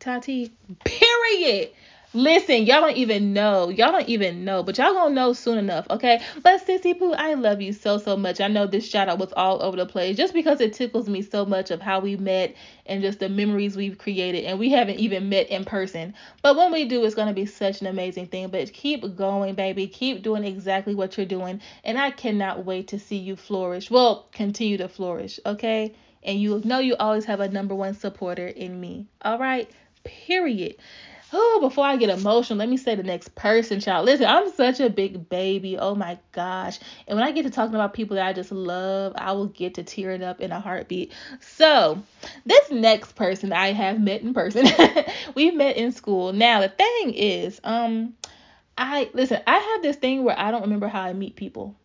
Tati, 0.00 0.52
period. 0.84 1.70
Listen, 2.14 2.66
y'all 2.66 2.82
don't 2.82 2.98
even 2.98 3.32
know. 3.32 3.70
Y'all 3.70 3.90
don't 3.90 4.06
even 4.06 4.44
know, 4.44 4.62
but 4.62 4.76
y'all 4.76 4.92
gonna 4.92 5.14
know 5.14 5.32
soon 5.32 5.56
enough, 5.56 5.86
okay? 5.88 6.20
But 6.42 6.66
Sissy 6.66 6.98
Pooh, 6.98 7.14
I 7.14 7.32
love 7.32 7.62
you 7.62 7.72
so 7.72 7.96
so 7.96 8.18
much. 8.18 8.38
I 8.38 8.48
know 8.48 8.66
this 8.66 8.86
shout 8.86 9.08
out 9.08 9.18
was 9.18 9.32
all 9.32 9.62
over 9.62 9.78
the 9.78 9.86
place 9.86 10.18
just 10.18 10.34
because 10.34 10.60
it 10.60 10.74
tickles 10.74 11.08
me 11.08 11.22
so 11.22 11.46
much 11.46 11.70
of 11.70 11.80
how 11.80 12.00
we 12.00 12.16
met 12.16 12.54
and 12.84 13.00
just 13.00 13.18
the 13.18 13.30
memories 13.30 13.76
we've 13.76 13.96
created, 13.96 14.44
and 14.44 14.58
we 14.58 14.68
haven't 14.68 14.98
even 14.98 15.30
met 15.30 15.48
in 15.48 15.64
person. 15.64 16.12
But 16.42 16.54
when 16.54 16.70
we 16.70 16.84
do, 16.86 17.02
it's 17.02 17.14
gonna 17.14 17.32
be 17.32 17.46
such 17.46 17.80
an 17.80 17.86
amazing 17.86 18.26
thing. 18.26 18.48
But 18.48 18.70
keep 18.74 19.16
going, 19.16 19.54
baby. 19.54 19.86
Keep 19.86 20.22
doing 20.22 20.44
exactly 20.44 20.94
what 20.94 21.16
you're 21.16 21.24
doing, 21.24 21.62
and 21.82 21.98
I 21.98 22.10
cannot 22.10 22.66
wait 22.66 22.88
to 22.88 22.98
see 22.98 23.16
you 23.16 23.36
flourish. 23.36 23.90
Well, 23.90 24.26
continue 24.32 24.76
to 24.76 24.88
flourish, 24.88 25.40
okay? 25.46 25.94
And 26.22 26.38
you 26.38 26.60
know 26.66 26.78
you 26.78 26.94
always 26.96 27.24
have 27.24 27.40
a 27.40 27.48
number 27.48 27.74
one 27.74 27.94
supporter 27.94 28.48
in 28.48 28.78
me. 28.78 29.06
All 29.22 29.38
right? 29.38 29.70
Period. 30.04 30.76
Oh, 31.34 31.58
before 31.62 31.86
I 31.86 31.96
get 31.96 32.10
emotional, 32.10 32.58
let 32.58 32.68
me 32.68 32.76
say 32.76 32.94
the 32.94 33.02
next 33.02 33.34
person, 33.34 33.80
child. 33.80 34.04
Listen, 34.04 34.26
I'm 34.26 34.52
such 34.52 34.80
a 34.80 34.90
big 34.90 35.28
baby. 35.30 35.78
Oh 35.78 35.94
my 35.94 36.18
gosh. 36.32 36.78
And 37.08 37.18
when 37.18 37.26
I 37.26 37.32
get 37.32 37.44
to 37.44 37.50
talking 37.50 37.74
about 37.74 37.94
people 37.94 38.16
that 38.16 38.26
I 38.26 38.34
just 38.34 38.52
love, 38.52 39.14
I 39.16 39.32
will 39.32 39.46
get 39.46 39.74
to 39.74 39.82
tearing 39.82 40.22
up 40.22 40.40
in 40.40 40.52
a 40.52 40.60
heartbeat. 40.60 41.12
So, 41.40 42.02
this 42.44 42.70
next 42.70 43.14
person 43.14 43.52
I 43.52 43.72
have 43.72 43.98
met 43.98 44.20
in 44.20 44.34
person, 44.34 44.66
we 45.34 45.50
met 45.50 45.76
in 45.76 45.92
school. 45.92 46.34
Now, 46.34 46.60
the 46.60 46.68
thing 46.68 47.14
is, 47.14 47.60
um, 47.64 48.14
I 48.76 49.10
listen, 49.14 49.40
I 49.46 49.58
have 49.58 49.82
this 49.82 49.96
thing 49.96 50.24
where 50.24 50.38
I 50.38 50.50
don't 50.50 50.62
remember 50.62 50.88
how 50.88 51.02
I 51.02 51.12
meet 51.14 51.36
people. 51.36 51.76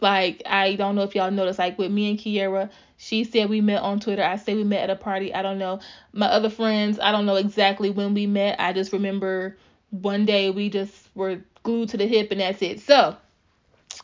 Like, 0.00 0.42
I 0.46 0.76
don't 0.76 0.94
know 0.94 1.02
if 1.02 1.14
y'all 1.14 1.30
noticed, 1.30 1.58
like 1.58 1.78
with 1.78 1.90
me 1.90 2.10
and 2.10 2.18
Kiera, 2.18 2.70
she 2.96 3.24
said 3.24 3.48
we 3.48 3.60
met 3.60 3.82
on 3.82 4.00
Twitter. 4.00 4.22
I 4.22 4.36
say 4.36 4.54
we 4.54 4.64
met 4.64 4.82
at 4.82 4.90
a 4.90 4.96
party. 4.96 5.32
I 5.34 5.42
don't 5.42 5.58
know. 5.58 5.80
My 6.12 6.26
other 6.26 6.50
friends, 6.50 6.98
I 7.00 7.12
don't 7.12 7.26
know 7.26 7.36
exactly 7.36 7.90
when 7.90 8.14
we 8.14 8.26
met. 8.26 8.60
I 8.60 8.72
just 8.72 8.92
remember 8.92 9.56
one 9.90 10.24
day 10.24 10.50
we 10.50 10.68
just 10.68 10.94
were 11.14 11.40
glued 11.62 11.88
to 11.90 11.96
the 11.96 12.06
hip 12.06 12.30
and 12.30 12.40
that's 12.40 12.62
it. 12.62 12.80
So, 12.80 13.16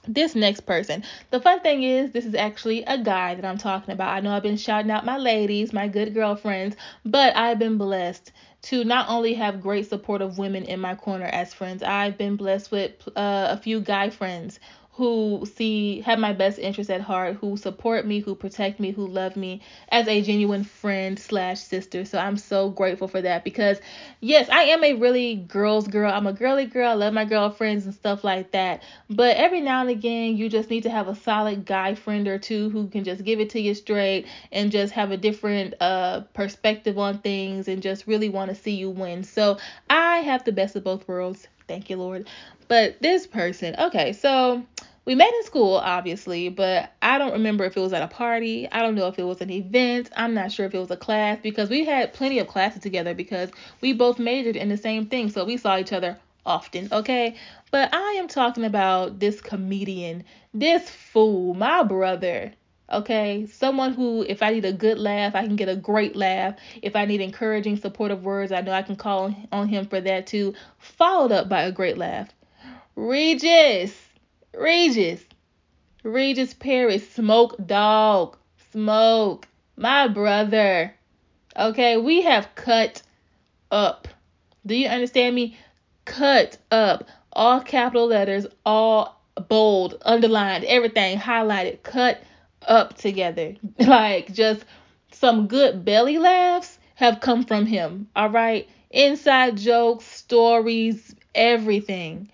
this 0.08 0.34
next 0.34 0.60
person. 0.60 1.02
The 1.30 1.40
fun 1.40 1.60
thing 1.60 1.82
is, 1.82 2.12
this 2.12 2.24
is 2.24 2.34
actually 2.34 2.84
a 2.84 2.98
guy 2.98 3.34
that 3.34 3.44
I'm 3.44 3.58
talking 3.58 3.92
about. 3.92 4.14
I 4.14 4.20
know 4.20 4.32
I've 4.32 4.42
been 4.42 4.56
shouting 4.56 4.90
out 4.90 5.04
my 5.04 5.18
ladies, 5.18 5.72
my 5.72 5.88
good 5.88 6.14
girlfriends, 6.14 6.76
but 7.04 7.36
I've 7.36 7.58
been 7.58 7.78
blessed 7.78 8.32
to 8.62 8.84
not 8.84 9.08
only 9.08 9.34
have 9.34 9.60
great 9.60 9.88
supportive 9.88 10.38
women 10.38 10.64
in 10.64 10.80
my 10.80 10.94
corner 10.94 11.26
as 11.26 11.54
friends, 11.54 11.82
I've 11.82 12.18
been 12.18 12.36
blessed 12.36 12.70
with 12.70 12.92
uh, 13.16 13.48
a 13.50 13.56
few 13.56 13.80
guy 13.80 14.10
friends 14.10 14.58
who 14.96 15.46
see 15.56 16.00
have 16.00 16.18
my 16.18 16.32
best 16.32 16.58
interest 16.58 16.88
at 16.88 17.02
heart, 17.02 17.36
who 17.36 17.54
support 17.58 18.06
me, 18.06 18.20
who 18.20 18.34
protect 18.34 18.80
me, 18.80 18.92
who 18.92 19.06
love 19.06 19.36
me 19.36 19.60
as 19.90 20.08
a 20.08 20.22
genuine 20.22 20.64
friend 20.64 21.18
slash 21.18 21.60
sister. 21.60 22.06
So 22.06 22.18
I'm 22.18 22.38
so 22.38 22.70
grateful 22.70 23.06
for 23.06 23.20
that 23.20 23.44
because 23.44 23.78
yes, 24.20 24.48
I 24.48 24.62
am 24.62 24.82
a 24.82 24.94
really 24.94 25.34
girl's 25.34 25.86
girl. 25.86 26.10
I'm 26.10 26.26
a 26.26 26.32
girly 26.32 26.64
girl. 26.64 26.88
I 26.88 26.94
love 26.94 27.12
my 27.12 27.26
girlfriends 27.26 27.84
and 27.84 27.94
stuff 27.94 28.24
like 28.24 28.52
that. 28.52 28.82
But 29.10 29.36
every 29.36 29.60
now 29.60 29.82
and 29.82 29.90
again, 29.90 30.38
you 30.38 30.48
just 30.48 30.70
need 30.70 30.84
to 30.84 30.90
have 30.90 31.08
a 31.08 31.14
solid 31.14 31.66
guy 31.66 31.94
friend 31.94 32.26
or 32.26 32.38
two 32.38 32.70
who 32.70 32.88
can 32.88 33.04
just 33.04 33.22
give 33.22 33.38
it 33.38 33.50
to 33.50 33.60
you 33.60 33.74
straight 33.74 34.26
and 34.50 34.72
just 34.72 34.94
have 34.94 35.10
a 35.10 35.18
different 35.18 35.74
uh 35.78 36.20
perspective 36.32 36.98
on 36.98 37.18
things 37.18 37.68
and 37.68 37.82
just 37.82 38.06
really 38.06 38.30
want 38.30 38.48
to 38.48 38.54
see 38.54 38.72
you 38.72 38.88
win. 38.88 39.24
So 39.24 39.58
I 39.90 40.20
have 40.20 40.44
the 40.44 40.52
best 40.52 40.74
of 40.74 40.84
both 40.84 41.06
worlds. 41.06 41.48
Thank 41.68 41.90
you, 41.90 41.96
Lord. 41.96 42.28
But 42.68 43.00
this 43.00 43.26
person, 43.26 43.76
okay, 43.78 44.12
so 44.12 44.64
we 45.06 45.14
met 45.14 45.32
in 45.32 45.44
school, 45.44 45.76
obviously, 45.76 46.48
but 46.48 46.92
I 47.00 47.16
don't 47.16 47.32
remember 47.32 47.64
if 47.64 47.76
it 47.76 47.80
was 47.80 47.92
at 47.92 48.02
a 48.02 48.08
party. 48.08 48.68
I 48.70 48.82
don't 48.82 48.96
know 48.96 49.06
if 49.06 49.20
it 49.20 49.22
was 49.22 49.40
an 49.40 49.50
event. 49.50 50.10
I'm 50.16 50.34
not 50.34 50.50
sure 50.50 50.66
if 50.66 50.74
it 50.74 50.78
was 50.78 50.90
a 50.90 50.96
class 50.96 51.38
because 51.40 51.70
we 51.70 51.84
had 51.84 52.12
plenty 52.12 52.40
of 52.40 52.48
classes 52.48 52.82
together 52.82 53.14
because 53.14 53.50
we 53.80 53.92
both 53.92 54.18
majored 54.18 54.56
in 54.56 54.68
the 54.68 54.76
same 54.76 55.06
thing. 55.06 55.30
So 55.30 55.44
we 55.44 55.58
saw 55.58 55.78
each 55.78 55.92
other 55.92 56.18
often, 56.44 56.88
okay? 56.90 57.36
But 57.70 57.94
I 57.94 58.16
am 58.18 58.26
talking 58.26 58.64
about 58.64 59.20
this 59.20 59.40
comedian, 59.40 60.24
this 60.52 60.90
fool, 60.90 61.54
my 61.54 61.84
brother. 61.84 62.52
Okay, 62.92 63.46
someone 63.46 63.94
who, 63.94 64.24
if 64.28 64.42
I 64.44 64.50
need 64.50 64.64
a 64.64 64.72
good 64.72 64.98
laugh, 64.98 65.34
I 65.34 65.44
can 65.44 65.56
get 65.56 65.68
a 65.68 65.74
great 65.74 66.14
laugh. 66.14 66.54
If 66.82 66.94
I 66.94 67.04
need 67.04 67.20
encouraging, 67.20 67.78
supportive 67.78 68.24
words, 68.24 68.52
I 68.52 68.60
know 68.60 68.72
I 68.72 68.82
can 68.82 68.94
call 68.94 69.34
on 69.50 69.68
him 69.68 69.86
for 69.86 70.00
that 70.00 70.28
too. 70.28 70.54
Followed 70.78 71.32
up 71.32 71.48
by 71.48 71.62
a 71.62 71.72
great 71.72 71.98
laugh. 71.98 72.28
Regis, 72.94 74.05
Regis, 74.56 75.22
Regis 76.02 76.54
Perry, 76.54 76.98
Smoke 76.98 77.56
Dog, 77.66 78.38
Smoke, 78.72 79.46
my 79.76 80.08
brother. 80.08 80.94
Okay, 81.54 81.98
we 81.98 82.22
have 82.22 82.54
cut 82.54 83.02
up. 83.70 84.08
Do 84.64 84.74
you 84.74 84.88
understand 84.88 85.34
me? 85.34 85.56
Cut 86.06 86.56
up. 86.70 87.04
All 87.32 87.60
capital 87.60 88.06
letters, 88.06 88.46
all 88.64 89.20
bold, 89.48 89.98
underlined, 90.02 90.64
everything 90.64 91.18
highlighted, 91.18 91.82
cut 91.82 92.22
up 92.66 92.96
together. 92.96 93.56
Like 93.78 94.32
just 94.32 94.64
some 95.12 95.48
good 95.48 95.84
belly 95.84 96.18
laughs 96.18 96.78
have 96.94 97.20
come 97.20 97.44
from 97.44 97.66
him. 97.66 98.08
All 98.16 98.30
right. 98.30 98.68
Inside 98.90 99.58
jokes, 99.58 100.06
stories, 100.06 101.14
everything. 101.34 102.30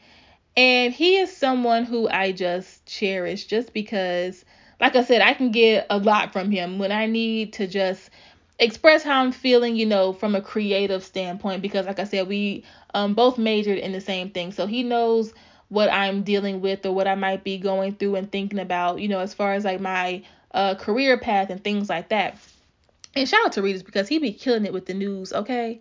And 0.57 0.93
he 0.93 1.17
is 1.17 1.35
someone 1.35 1.85
who 1.85 2.09
I 2.09 2.33
just 2.33 2.85
cherish 2.87 3.47
just 3.47 3.73
because, 3.73 4.45
like 4.81 4.97
I 4.97 5.05
said, 5.05 5.23
I 5.23 5.35
can 5.35 5.51
get 5.51 5.87
a 5.89 5.99
lot 5.99 6.33
from 6.33 6.51
him 6.51 6.79
when 6.79 6.93
I 6.93 7.07
need 7.07 7.55
to 7.55 7.67
just 7.67 8.11
express 8.59 9.03
how 9.03 9.23
I'm 9.23 9.33
feeling, 9.33 9.77
you 9.77 9.87
know, 9.87 10.13
from 10.13 10.35
a 10.35 10.43
creative 10.43 11.03
standpoint. 11.03 11.63
Because, 11.63 11.87
like 11.87 11.99
I 11.99 12.05
said, 12.05 12.29
we 12.29 12.65
um, 12.93 13.15
both 13.15 13.39
majored 13.39 13.79
in 13.79 13.93
the 13.93 14.01
same 14.01 14.31
thing. 14.31 14.53
So 14.53 14.67
he 14.67 14.83
knows 14.83 15.33
what 15.69 15.91
I'm 15.91 16.23
dealing 16.23 16.61
with 16.61 16.85
or 16.85 16.93
what 16.93 17.09
I 17.09 17.15
might 17.15 17.45
be 17.45 17.57
going 17.57 17.95
through 17.95 18.17
and 18.17 18.31
thinking 18.31 18.59
about, 18.59 19.01
you 19.01 19.09
know, 19.09 19.21
as 19.21 19.33
far 19.33 19.55
as 19.55 19.65
like 19.65 19.81
my 19.81 20.23
uh, 20.53 20.75
career 20.75 21.19
path 21.19 21.49
and 21.49 21.65
things 21.65 21.89
like 21.89 22.11
that. 22.11 22.37
And 23.15 23.27
shout 23.27 23.47
out 23.47 23.53
to 23.53 23.63
Regis 23.63 23.83
because 23.83 24.07
he 24.07 24.19
be 24.19 24.33
killing 24.33 24.67
it 24.67 24.73
with 24.73 24.85
the 24.85 24.95
news, 24.95 25.33
okay? 25.33 25.81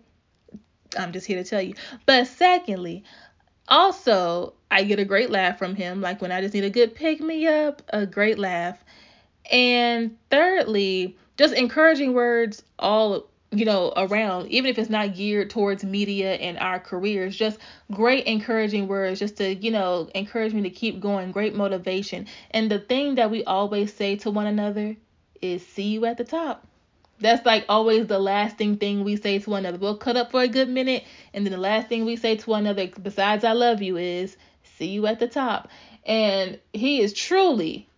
I'm 0.98 1.12
just 1.12 1.26
here 1.26 1.42
to 1.42 1.48
tell 1.48 1.62
you. 1.62 1.74
But 2.06 2.26
secondly, 2.26 3.04
also, 3.68 4.54
I 4.70 4.84
get 4.84 4.98
a 4.98 5.04
great 5.04 5.30
laugh 5.30 5.58
from 5.58 5.74
him. 5.74 6.00
Like 6.00 6.20
when 6.20 6.32
I 6.32 6.40
just 6.40 6.54
need 6.54 6.64
a 6.64 6.70
good 6.70 6.94
pick 6.94 7.20
me 7.20 7.46
up, 7.46 7.82
a 7.88 8.06
great 8.06 8.38
laugh. 8.38 8.82
And 9.50 10.16
thirdly, 10.30 11.16
just 11.36 11.54
encouraging 11.54 12.14
words 12.14 12.62
all 12.78 13.26
you 13.50 13.66
know 13.66 13.92
around 13.96 14.48
even 14.48 14.70
if 14.70 14.78
it's 14.78 14.88
not 14.88 15.14
geared 15.14 15.50
towards 15.50 15.84
media 15.84 16.34
and 16.34 16.58
our 16.58 16.80
careers 16.80 17.36
just 17.36 17.58
great 17.90 18.24
encouraging 18.24 18.88
words 18.88 19.20
just 19.20 19.36
to 19.36 19.54
you 19.56 19.70
know 19.70 20.08
encourage 20.14 20.54
me 20.54 20.62
to 20.62 20.70
keep 20.70 21.00
going 21.00 21.30
great 21.30 21.54
motivation 21.54 22.26
and 22.52 22.70
the 22.70 22.78
thing 22.78 23.16
that 23.16 23.30
we 23.30 23.44
always 23.44 23.92
say 23.92 24.16
to 24.16 24.30
one 24.30 24.46
another 24.46 24.96
is 25.42 25.66
see 25.66 25.88
you 25.88 26.06
at 26.06 26.16
the 26.16 26.24
top 26.24 26.66
that's 27.22 27.46
like 27.46 27.64
always 27.68 28.06
the 28.06 28.18
lasting 28.18 28.76
thing 28.76 29.04
we 29.04 29.16
say 29.16 29.38
to 29.38 29.50
one 29.50 29.60
another. 29.64 29.78
We'll 29.78 29.96
cut 29.96 30.16
up 30.16 30.30
for 30.30 30.42
a 30.42 30.48
good 30.48 30.68
minute, 30.68 31.04
and 31.32 31.46
then 31.46 31.52
the 31.52 31.58
last 31.58 31.88
thing 31.88 32.04
we 32.04 32.16
say 32.16 32.36
to 32.36 32.50
one 32.50 32.66
another, 32.66 32.90
besides 33.02 33.44
I 33.44 33.52
love 33.52 33.80
you, 33.82 33.96
is 33.96 34.36
see 34.78 34.86
you 34.86 35.06
at 35.06 35.20
the 35.20 35.28
top. 35.28 35.68
And 36.04 36.58
he 36.72 37.00
is 37.00 37.12
truly 37.12 37.88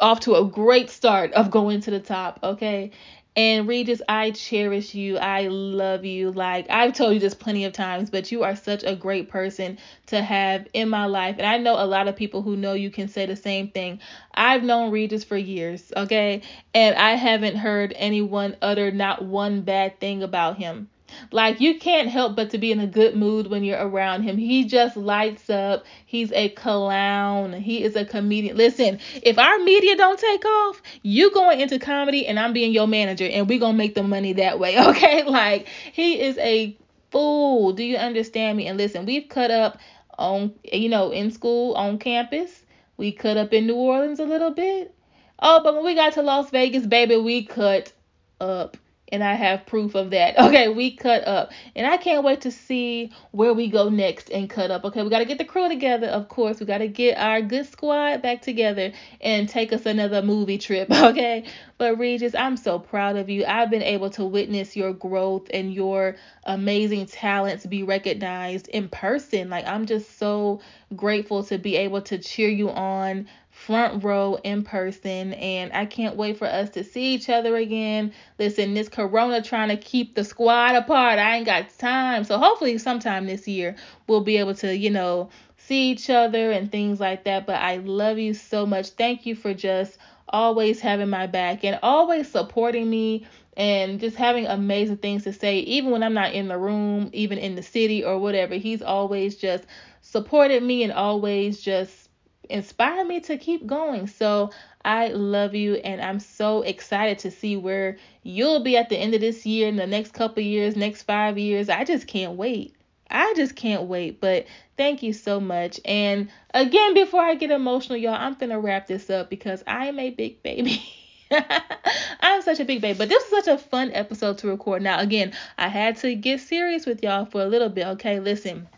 off 0.00 0.20
to 0.20 0.34
a 0.34 0.44
great 0.44 0.90
start 0.90 1.32
of 1.32 1.50
going 1.50 1.80
to 1.82 1.90
the 1.90 2.00
top, 2.00 2.40
okay? 2.42 2.90
And 3.34 3.66
Regis, 3.66 4.02
I 4.08 4.30
cherish 4.32 4.94
you. 4.94 5.16
I 5.18 5.48
love 5.48 6.04
you. 6.04 6.30
Like 6.32 6.66
I've 6.70 6.92
told 6.92 7.14
you 7.14 7.20
this 7.20 7.34
plenty 7.34 7.64
of 7.64 7.72
times, 7.72 8.10
but 8.10 8.30
you 8.30 8.42
are 8.42 8.54
such 8.56 8.84
a 8.84 8.94
great 8.94 9.28
person 9.30 9.78
to 10.06 10.22
have 10.22 10.68
in 10.74 10.90
my 10.90 11.06
life. 11.06 11.36
And 11.38 11.46
I 11.46 11.56
know 11.58 11.74
a 11.82 11.86
lot 11.86 12.08
of 12.08 12.16
people 12.16 12.42
who 12.42 12.56
know 12.56 12.74
you 12.74 12.90
can 12.90 13.08
say 13.08 13.24
the 13.26 13.36
same 13.36 13.68
thing. 13.68 14.00
I've 14.34 14.62
known 14.62 14.90
Regis 14.90 15.24
for 15.24 15.36
years, 15.38 15.92
okay? 15.96 16.42
And 16.74 16.94
I 16.96 17.12
haven't 17.12 17.56
heard 17.56 17.94
anyone 17.96 18.56
utter 18.60 18.90
not 18.90 19.24
one 19.24 19.62
bad 19.62 19.98
thing 19.98 20.22
about 20.22 20.58
him. 20.58 20.90
Like 21.30 21.60
you 21.60 21.78
can't 21.78 22.08
help 22.08 22.36
but 22.36 22.50
to 22.50 22.58
be 22.58 22.72
in 22.72 22.80
a 22.80 22.86
good 22.86 23.16
mood 23.16 23.48
when 23.48 23.64
you're 23.64 23.78
around 23.78 24.22
him. 24.22 24.36
He 24.36 24.64
just 24.64 24.96
lights 24.96 25.50
up. 25.50 25.84
He's 26.06 26.32
a 26.32 26.50
clown. 26.50 27.52
He 27.52 27.82
is 27.82 27.96
a 27.96 28.04
comedian. 28.04 28.56
Listen, 28.56 28.98
if 29.22 29.38
our 29.38 29.58
media 29.58 29.96
don't 29.96 30.18
take 30.18 30.44
off, 30.44 30.82
you 31.02 31.30
going 31.32 31.60
into 31.60 31.78
comedy 31.78 32.26
and 32.26 32.38
I'm 32.38 32.52
being 32.52 32.72
your 32.72 32.86
manager 32.86 33.26
and 33.26 33.48
we 33.48 33.58
going 33.58 33.74
to 33.74 33.78
make 33.78 33.94
the 33.94 34.02
money 34.02 34.34
that 34.34 34.58
way, 34.58 34.78
okay? 34.88 35.24
Like 35.24 35.68
he 35.92 36.20
is 36.20 36.38
a 36.38 36.76
fool. 37.10 37.72
Do 37.72 37.84
you 37.84 37.96
understand 37.96 38.56
me? 38.56 38.66
And 38.66 38.78
listen, 38.78 39.06
we've 39.06 39.28
cut 39.28 39.50
up 39.50 39.78
on 40.18 40.54
you 40.64 40.88
know, 40.88 41.10
in 41.10 41.30
school, 41.30 41.74
on 41.74 41.98
campus. 41.98 42.64
We 42.96 43.12
cut 43.12 43.36
up 43.36 43.52
in 43.52 43.66
New 43.66 43.74
Orleans 43.74 44.20
a 44.20 44.24
little 44.24 44.50
bit. 44.50 44.94
Oh, 45.38 45.60
but 45.64 45.74
when 45.74 45.84
we 45.84 45.94
got 45.94 46.12
to 46.14 46.22
Las 46.22 46.50
Vegas, 46.50 46.86
baby, 46.86 47.16
we 47.16 47.44
cut 47.44 47.92
up 48.40 48.76
and 49.12 49.22
I 49.24 49.34
have 49.34 49.66
proof 49.66 49.94
of 49.94 50.10
that. 50.10 50.36
Okay, 50.52 50.68
we 50.68 50.96
cut 50.96 51.26
up. 51.26 51.52
And 51.76 51.86
I 51.86 51.96
can't 51.98 52.24
wait 52.24 52.42
to 52.42 52.50
see 52.50 53.12
where 53.32 53.54
we 53.54 53.68
go 53.68 53.88
next 53.88 54.30
and 54.30 54.50
cut 54.50 54.70
up. 54.70 54.84
Okay, 54.84 55.02
we 55.02 55.10
got 55.10 55.20
to 55.20 55.24
get 55.26 55.38
the 55.38 55.44
crew 55.44 55.68
together, 55.68 56.08
of 56.08 56.28
course. 56.28 56.60
We 56.60 56.66
got 56.66 56.78
to 56.78 56.88
get 56.88 57.16
our 57.18 57.42
good 57.42 57.66
squad 57.66 58.22
back 58.22 58.42
together 58.42 58.92
and 59.20 59.48
take 59.48 59.72
us 59.72 59.86
another 59.86 60.22
movie 60.22 60.58
trip. 60.58 60.88
Okay, 61.12 61.44
but 61.78 61.98
Regis, 61.98 62.34
I'm 62.34 62.56
so 62.56 62.78
proud 62.78 63.16
of 63.16 63.28
you. 63.28 63.44
I've 63.44 63.70
been 63.70 63.82
able 63.82 64.10
to 64.10 64.24
witness 64.24 64.76
your 64.76 64.92
growth 64.94 65.48
and 65.52 65.74
your 65.74 66.16
amazing 66.44 67.06
talents 67.06 67.66
be 67.66 67.82
recognized 67.82 68.68
in 68.68 68.88
person. 68.88 69.50
Like, 69.50 69.66
I'm 69.66 69.86
just 69.86 70.18
so 70.18 70.60
grateful 70.96 71.44
to 71.44 71.58
be 71.58 71.76
able 71.76 72.02
to 72.02 72.18
cheer 72.18 72.48
you 72.48 72.70
on 72.70 73.28
front 73.66 74.02
row 74.02 74.38
in 74.42 74.64
person 74.64 75.34
and 75.34 75.72
I 75.72 75.86
can't 75.86 76.16
wait 76.16 76.36
for 76.36 76.46
us 76.46 76.70
to 76.70 76.82
see 76.82 77.14
each 77.14 77.28
other 77.28 77.56
again. 77.56 78.12
Listen, 78.38 78.74
this 78.74 78.88
corona 78.88 79.40
trying 79.40 79.68
to 79.68 79.76
keep 79.76 80.14
the 80.14 80.24
squad 80.24 80.74
apart. 80.74 81.18
I 81.18 81.36
ain't 81.36 81.46
got 81.46 81.78
time. 81.78 82.24
So 82.24 82.38
hopefully 82.38 82.76
sometime 82.78 83.26
this 83.26 83.46
year 83.46 83.76
we'll 84.08 84.22
be 84.22 84.38
able 84.38 84.54
to, 84.56 84.76
you 84.76 84.90
know, 84.90 85.30
see 85.56 85.90
each 85.90 86.10
other 86.10 86.50
and 86.50 86.72
things 86.72 86.98
like 86.98 87.24
that. 87.24 87.46
But 87.46 87.56
I 87.56 87.76
love 87.76 88.18
you 88.18 88.34
so 88.34 88.66
much. 88.66 88.88
Thank 88.90 89.26
you 89.26 89.36
for 89.36 89.54
just 89.54 89.96
always 90.28 90.80
having 90.80 91.10
my 91.10 91.28
back 91.28 91.62
and 91.62 91.78
always 91.82 92.28
supporting 92.28 92.90
me 92.90 93.26
and 93.56 94.00
just 94.00 94.16
having 94.16 94.46
amazing 94.46 94.96
things 94.96 95.24
to 95.24 95.32
say 95.32 95.58
even 95.60 95.90
when 95.90 96.02
I'm 96.02 96.14
not 96.14 96.32
in 96.32 96.48
the 96.48 96.58
room, 96.58 97.10
even 97.12 97.38
in 97.38 97.54
the 97.54 97.62
city 97.62 98.02
or 98.02 98.18
whatever. 98.18 98.54
He's 98.54 98.82
always 98.82 99.36
just 99.36 99.64
supported 100.00 100.62
me 100.62 100.82
and 100.82 100.92
always 100.92 101.60
just 101.60 102.01
inspire 102.48 103.04
me 103.04 103.20
to 103.20 103.36
keep 103.36 103.66
going. 103.66 104.06
So 104.06 104.50
I 104.84 105.08
love 105.08 105.54
you 105.54 105.74
and 105.74 106.00
I'm 106.00 106.20
so 106.20 106.62
excited 106.62 107.20
to 107.20 107.30
see 107.30 107.56
where 107.56 107.98
you'll 108.22 108.62
be 108.62 108.76
at 108.76 108.88
the 108.88 108.96
end 108.96 109.14
of 109.14 109.20
this 109.20 109.46
year, 109.46 109.68
in 109.68 109.76
the 109.76 109.86
next 109.86 110.12
couple 110.12 110.42
years, 110.42 110.76
next 110.76 111.02
five 111.02 111.38
years. 111.38 111.68
I 111.68 111.84
just 111.84 112.06
can't 112.06 112.32
wait. 112.32 112.74
I 113.10 113.34
just 113.36 113.54
can't 113.54 113.84
wait. 113.84 114.20
But 114.20 114.46
thank 114.76 115.02
you 115.02 115.12
so 115.12 115.38
much. 115.38 115.80
And 115.84 116.30
again, 116.54 116.94
before 116.94 117.20
I 117.20 117.34
get 117.34 117.50
emotional, 117.50 117.98
y'all, 117.98 118.14
I'm 118.14 118.34
gonna 118.34 118.58
wrap 118.60 118.86
this 118.86 119.10
up 119.10 119.30
because 119.30 119.62
I 119.66 119.86
am 119.86 119.98
a 119.98 120.10
big 120.10 120.42
baby. 120.42 120.82
I'm 122.20 122.42
such 122.42 122.60
a 122.60 122.64
big 122.64 122.80
baby, 122.80 122.98
but 122.98 123.08
this 123.08 123.22
was 123.30 123.44
such 123.44 123.54
a 123.54 123.58
fun 123.58 123.90
episode 123.92 124.38
to 124.38 124.48
record. 124.48 124.82
Now, 124.82 124.98
again, 124.98 125.32
I 125.56 125.68
had 125.68 125.96
to 125.98 126.14
get 126.14 126.40
serious 126.40 126.86
with 126.86 127.02
y'all 127.02 127.26
for 127.26 127.42
a 127.42 127.46
little 127.46 127.68
bit. 127.68 127.86
Okay, 127.86 128.20
listen 128.20 128.68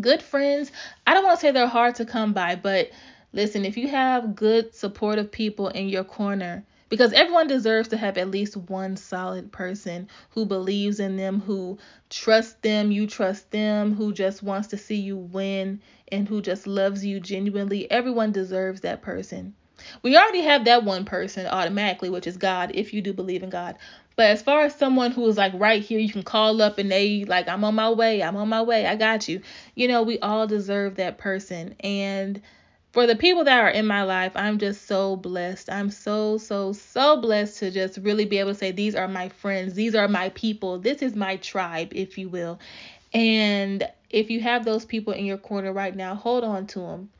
good 0.00 0.22
friends, 0.22 0.72
I 1.06 1.14
don't 1.14 1.24
want 1.24 1.38
to 1.38 1.40
say 1.40 1.50
they're 1.52 1.66
hard 1.66 1.94
to 1.96 2.04
come 2.04 2.32
by, 2.32 2.56
but 2.56 2.90
listen, 3.32 3.64
if 3.64 3.76
you 3.76 3.88
have 3.88 4.34
good, 4.34 4.74
supportive 4.74 5.30
people 5.30 5.68
in 5.68 5.88
your 5.88 6.04
corner, 6.04 6.64
because 6.88 7.12
everyone 7.12 7.48
deserves 7.48 7.88
to 7.88 7.96
have 7.96 8.18
at 8.18 8.30
least 8.30 8.56
one 8.56 8.96
solid 8.96 9.50
person 9.50 10.08
who 10.30 10.44
believes 10.46 11.00
in 11.00 11.16
them, 11.16 11.40
who 11.40 11.78
trusts 12.10 12.54
them, 12.62 12.92
you 12.92 13.06
trust 13.06 13.50
them, 13.50 13.94
who 13.94 14.12
just 14.12 14.42
wants 14.42 14.68
to 14.68 14.76
see 14.76 14.96
you 14.96 15.16
win, 15.16 15.80
and 16.12 16.28
who 16.28 16.40
just 16.40 16.66
loves 16.66 17.04
you 17.04 17.18
genuinely. 17.20 17.90
Everyone 17.90 18.32
deserves 18.32 18.82
that 18.82 19.02
person. 19.02 19.54
We 20.02 20.16
already 20.16 20.42
have 20.42 20.66
that 20.66 20.84
one 20.84 21.04
person 21.04 21.46
automatically, 21.46 22.10
which 22.10 22.28
is 22.28 22.36
God, 22.36 22.70
if 22.74 22.94
you 22.94 23.02
do 23.02 23.12
believe 23.12 23.42
in 23.42 23.50
God. 23.50 23.76
But 24.16 24.26
as 24.30 24.42
far 24.42 24.62
as 24.62 24.74
someone 24.74 25.10
who 25.10 25.26
is 25.26 25.36
like 25.36 25.52
right 25.54 25.82
here, 25.82 25.98
you 25.98 26.12
can 26.12 26.22
call 26.22 26.62
up 26.62 26.78
and 26.78 26.90
they 26.90 27.24
like, 27.24 27.48
I'm 27.48 27.64
on 27.64 27.74
my 27.74 27.90
way, 27.90 28.22
I'm 28.22 28.36
on 28.36 28.48
my 28.48 28.62
way, 28.62 28.86
I 28.86 28.96
got 28.96 29.28
you. 29.28 29.40
You 29.74 29.88
know, 29.88 30.02
we 30.02 30.18
all 30.20 30.46
deserve 30.46 30.96
that 30.96 31.18
person. 31.18 31.74
And 31.80 32.40
for 32.92 33.08
the 33.08 33.16
people 33.16 33.44
that 33.44 33.60
are 33.60 33.70
in 33.70 33.86
my 33.86 34.04
life, 34.04 34.32
I'm 34.36 34.58
just 34.58 34.86
so 34.86 35.16
blessed. 35.16 35.68
I'm 35.68 35.90
so, 35.90 36.38
so, 36.38 36.72
so 36.72 37.20
blessed 37.20 37.58
to 37.58 37.70
just 37.72 37.98
really 37.98 38.24
be 38.24 38.38
able 38.38 38.52
to 38.52 38.58
say, 38.58 38.70
These 38.70 38.94
are 38.94 39.08
my 39.08 39.28
friends, 39.30 39.74
these 39.74 39.96
are 39.96 40.06
my 40.06 40.28
people, 40.30 40.78
this 40.78 41.02
is 41.02 41.16
my 41.16 41.36
tribe, 41.38 41.88
if 41.92 42.16
you 42.16 42.28
will. 42.28 42.60
And 43.12 43.88
if 44.10 44.30
you 44.30 44.40
have 44.40 44.64
those 44.64 44.84
people 44.84 45.12
in 45.12 45.24
your 45.24 45.38
corner 45.38 45.72
right 45.72 45.94
now, 45.94 46.14
hold 46.14 46.44
on 46.44 46.66
to 46.68 46.80
them 46.80 47.10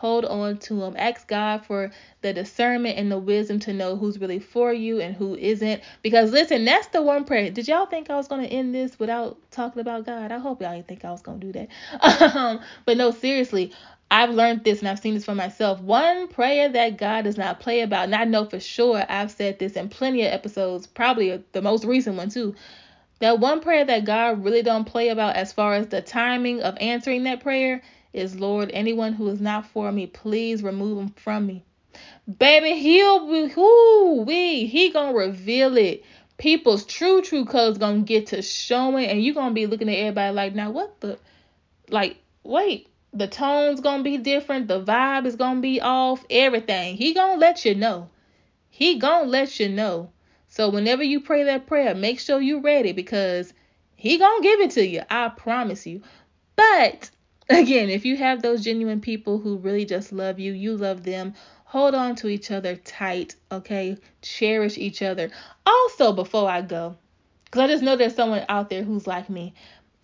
hold 0.00 0.24
on 0.24 0.56
to 0.56 0.76
them. 0.76 0.94
Ask 0.96 1.28
God 1.28 1.66
for 1.66 1.90
the 2.22 2.32
discernment 2.32 2.98
and 2.98 3.12
the 3.12 3.18
wisdom 3.18 3.58
to 3.60 3.74
know 3.74 3.96
who's 3.96 4.18
really 4.18 4.38
for 4.38 4.72
you 4.72 4.98
and 4.98 5.14
who 5.14 5.34
isn't. 5.34 5.82
Because 6.00 6.32
listen, 6.32 6.64
that's 6.64 6.86
the 6.86 7.02
one 7.02 7.24
prayer. 7.26 7.50
Did 7.50 7.68
y'all 7.68 7.84
think 7.84 8.08
I 8.08 8.16
was 8.16 8.26
gonna 8.26 8.46
end 8.46 8.74
this 8.74 8.98
without 8.98 9.36
talking 9.50 9.80
about 9.80 10.06
God? 10.06 10.32
I 10.32 10.38
hope 10.38 10.62
y'all 10.62 10.74
didn't 10.74 10.88
think 10.88 11.04
I 11.04 11.10
was 11.10 11.20
gonna 11.20 11.38
do 11.38 11.52
that. 11.52 11.68
um, 12.34 12.60
but 12.86 12.96
no, 12.96 13.10
seriously. 13.10 13.74
I've 14.10 14.30
learned 14.30 14.64
this 14.64 14.80
and 14.80 14.88
I've 14.88 14.98
seen 14.98 15.14
this 15.14 15.26
for 15.26 15.34
myself. 15.34 15.80
One 15.82 16.28
prayer 16.28 16.70
that 16.70 16.96
God 16.96 17.24
does 17.24 17.36
not 17.36 17.60
play 17.60 17.82
about, 17.82 18.04
and 18.04 18.14
I 18.14 18.24
know 18.24 18.46
for 18.46 18.58
sure 18.58 19.04
I've 19.06 19.30
said 19.30 19.58
this 19.58 19.74
in 19.74 19.90
plenty 19.90 20.26
of 20.26 20.32
episodes, 20.32 20.86
probably 20.86 21.44
the 21.52 21.62
most 21.62 21.84
recent 21.84 22.16
one 22.16 22.30
too. 22.30 22.54
That 23.20 23.38
one 23.38 23.60
prayer 23.60 23.84
that 23.84 24.06
God 24.06 24.42
really 24.42 24.62
don't 24.62 24.86
play 24.86 25.10
about 25.10 25.36
as 25.36 25.52
far 25.52 25.74
as 25.74 25.88
the 25.88 26.00
timing 26.00 26.62
of 26.62 26.76
answering 26.80 27.24
that 27.24 27.40
prayer 27.40 27.82
is 28.12 28.38
Lord, 28.38 28.70
anyone 28.72 29.12
who 29.12 29.28
is 29.28 29.40
not 29.40 29.66
for 29.66 29.90
me, 29.92 30.06
please 30.06 30.62
remove 30.62 30.96
them 30.96 31.08
from 31.10 31.46
me. 31.46 31.64
Baby, 32.38 32.78
he'll 32.78 33.30
be 33.30 33.48
who 33.48 34.22
we 34.22 34.66
he 34.66 34.90
gonna 34.90 35.16
reveal 35.16 35.76
it. 35.76 36.04
People's 36.38 36.84
true 36.84 37.22
true 37.22 37.44
colors 37.44 37.78
gonna 37.78 38.02
get 38.02 38.28
to 38.28 38.42
showing, 38.42 39.06
and 39.06 39.22
you 39.22 39.34
gonna 39.34 39.54
be 39.54 39.66
looking 39.66 39.88
at 39.88 39.98
everybody 39.98 40.34
like, 40.34 40.54
now 40.54 40.70
what 40.70 41.00
the, 41.00 41.18
like, 41.88 42.18
wait, 42.44 42.88
the 43.12 43.26
tone's 43.26 43.80
gonna 43.80 44.02
be 44.02 44.18
different, 44.18 44.68
the 44.68 44.82
vibe 44.82 45.26
is 45.26 45.36
gonna 45.36 45.60
be 45.60 45.80
off, 45.80 46.24
everything. 46.30 46.96
He 46.96 47.12
gonna 47.14 47.38
let 47.38 47.64
you 47.64 47.74
know. 47.74 48.08
He 48.70 48.98
gonna 48.98 49.28
let 49.28 49.58
you 49.58 49.68
know. 49.68 50.10
So 50.48 50.68
whenever 50.70 51.02
you 51.02 51.20
pray 51.20 51.44
that 51.44 51.66
prayer, 51.66 51.94
make 51.94 52.20
sure 52.20 52.40
you're 52.40 52.60
ready 52.60 52.92
because 52.92 53.52
he 53.96 54.18
gonna 54.18 54.42
give 54.42 54.60
it 54.60 54.70
to 54.72 54.86
you. 54.86 55.02
I 55.10 55.28
promise 55.28 55.86
you. 55.86 56.02
But 56.56 57.10
again, 57.50 57.90
if 57.90 58.04
you 58.04 58.16
have 58.16 58.42
those 58.42 58.64
genuine 58.64 59.00
people 59.00 59.38
who 59.38 59.56
really 59.58 59.84
just 59.84 60.12
love 60.12 60.38
you, 60.38 60.52
you 60.52 60.76
love 60.76 61.02
them, 61.02 61.34
hold 61.64 61.94
on 61.94 62.14
to 62.16 62.28
each 62.28 62.50
other 62.50 62.76
tight, 62.76 63.34
okay? 63.52 63.96
Cherish 64.22 64.78
each 64.78 65.02
other. 65.02 65.30
Also, 65.66 66.12
before 66.12 66.48
I 66.48 66.62
go, 66.62 66.96
because 67.44 67.60
I 67.62 67.66
just 67.66 67.82
know 67.82 67.96
there's 67.96 68.14
someone 68.14 68.44
out 68.48 68.70
there 68.70 68.82
who's 68.82 69.06
like 69.06 69.28
me. 69.28 69.54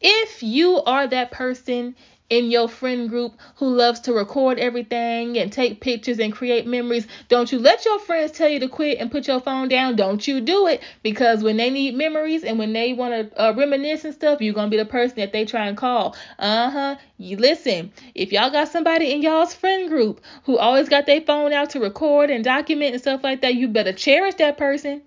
If 0.01 0.43
you 0.43 0.83
are 0.83 1.07
that 1.07 1.31
person 1.31 1.97
in 2.29 2.51
your 2.51 2.69
friend 2.69 3.09
group 3.09 3.33
who 3.57 3.67
loves 3.67 4.01
to 4.01 4.12
record 4.12 4.59
everything 4.59 5.39
and 5.39 5.53
take 5.53 5.81
pictures 5.81 6.19
and 6.19 6.33
create 6.33 6.67
memories, 6.67 7.07
don't 7.29 7.53
you 7.53 7.59
let 7.59 7.85
your 7.85 7.99
friends 8.01 8.33
tell 8.33 8.49
you 8.49 8.59
to 8.61 8.69
quit 8.69 8.99
and 8.99 9.11
put 9.11 9.29
your 9.29 9.41
phone 9.41 9.69
down. 9.69 9.95
Don't 9.97 10.27
you 10.27 10.41
do 10.41 10.67
it 10.67 10.83
because 11.03 11.43
when 11.43 11.57
they 11.57 11.71
need 11.71 11.95
memories 11.95 12.43
and 12.43 12.59
when 12.59 12.73
they 12.73 12.93
want 12.93 13.31
to 13.31 13.43
uh, 13.43 13.53
reminisce 13.53 14.05
and 14.05 14.15
stuff, 14.15 14.41
you're 14.41 14.55
going 14.55 14.71
to 14.71 14.77
be 14.77 14.83
the 14.83 14.89
person 14.89 15.17
that 15.17 15.33
they 15.33 15.45
try 15.45 15.67
and 15.67 15.77
call. 15.77 16.17
Uh 16.39 16.71
huh. 16.71 16.97
You 17.19 17.37
listen, 17.37 17.93
if 18.15 18.33
y'all 18.33 18.51
got 18.51 18.69
somebody 18.69 19.12
in 19.12 19.23
y'all's 19.23 19.55
friend 19.55 19.89
group 19.89 20.21
who 20.45 20.59
always 20.59 20.89
got 20.89 21.07
their 21.07 21.21
phone 21.21 21.53
out 21.53 21.71
to 21.71 21.81
record 21.81 22.31
and 22.31 22.43
document 22.43 22.93
and 22.93 23.01
stuff 23.01 23.23
like 23.23 23.43
that, 23.43 23.55
you 23.55 23.69
better 23.69 23.93
cherish 23.93 24.35
that 24.35 24.59
person 24.59 25.03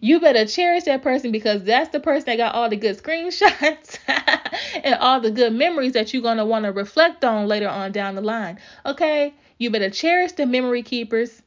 you 0.00 0.20
better 0.20 0.46
cherish 0.46 0.84
that 0.84 1.02
person 1.02 1.32
because 1.32 1.64
that's 1.64 1.90
the 1.90 2.00
person 2.00 2.26
that 2.26 2.36
got 2.36 2.54
all 2.54 2.68
the 2.68 2.76
good 2.76 2.96
screenshots 3.00 3.98
and 4.84 4.94
all 4.96 5.20
the 5.20 5.30
good 5.30 5.52
memories 5.52 5.92
that 5.92 6.12
you're 6.12 6.22
going 6.22 6.38
to 6.38 6.44
want 6.44 6.64
to 6.64 6.72
reflect 6.72 7.24
on 7.24 7.46
later 7.46 7.68
on 7.68 7.92
down 7.92 8.14
the 8.14 8.20
line. 8.20 8.58
Okay? 8.84 9.34
You 9.58 9.70
better 9.70 9.90
cherish 9.90 10.32
the 10.32 10.46
memory 10.46 10.82
keepers. 10.82 11.42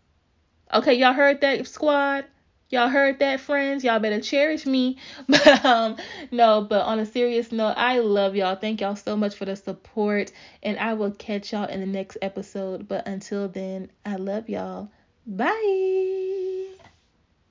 Okay, 0.73 0.93
y'all 0.95 1.13
heard 1.13 1.41
that, 1.41 1.67
squad? 1.67 2.25
Y'all 2.69 2.89
heard 2.89 3.19
that, 3.19 3.39
friends? 3.39 3.83
Y'all 3.83 3.99
better 3.99 4.19
cherish 4.19 4.65
me. 4.65 4.97
But 5.27 5.65
um, 5.65 5.95
no, 6.31 6.61
but 6.61 6.85
on 6.85 6.99
a 6.99 7.05
serious 7.05 7.51
note, 7.51 7.75
I 7.77 7.99
love 7.99 8.35
y'all. 8.35 8.55
Thank 8.55 8.81
y'all 8.81 8.97
so 8.97 9.15
much 9.15 9.35
for 9.35 9.45
the 9.45 9.55
support, 9.55 10.31
and 10.61 10.77
I 10.77 10.93
will 10.93 11.11
catch 11.11 11.53
y'all 11.53 11.69
in 11.69 11.79
the 11.79 11.85
next 11.85 12.17
episode. 12.21 12.87
But 12.87 13.07
until 13.07 13.47
then, 13.47 13.89
I 14.05 14.17
love 14.17 14.49
y'all. 14.49 14.89
Bye. 15.25 16.76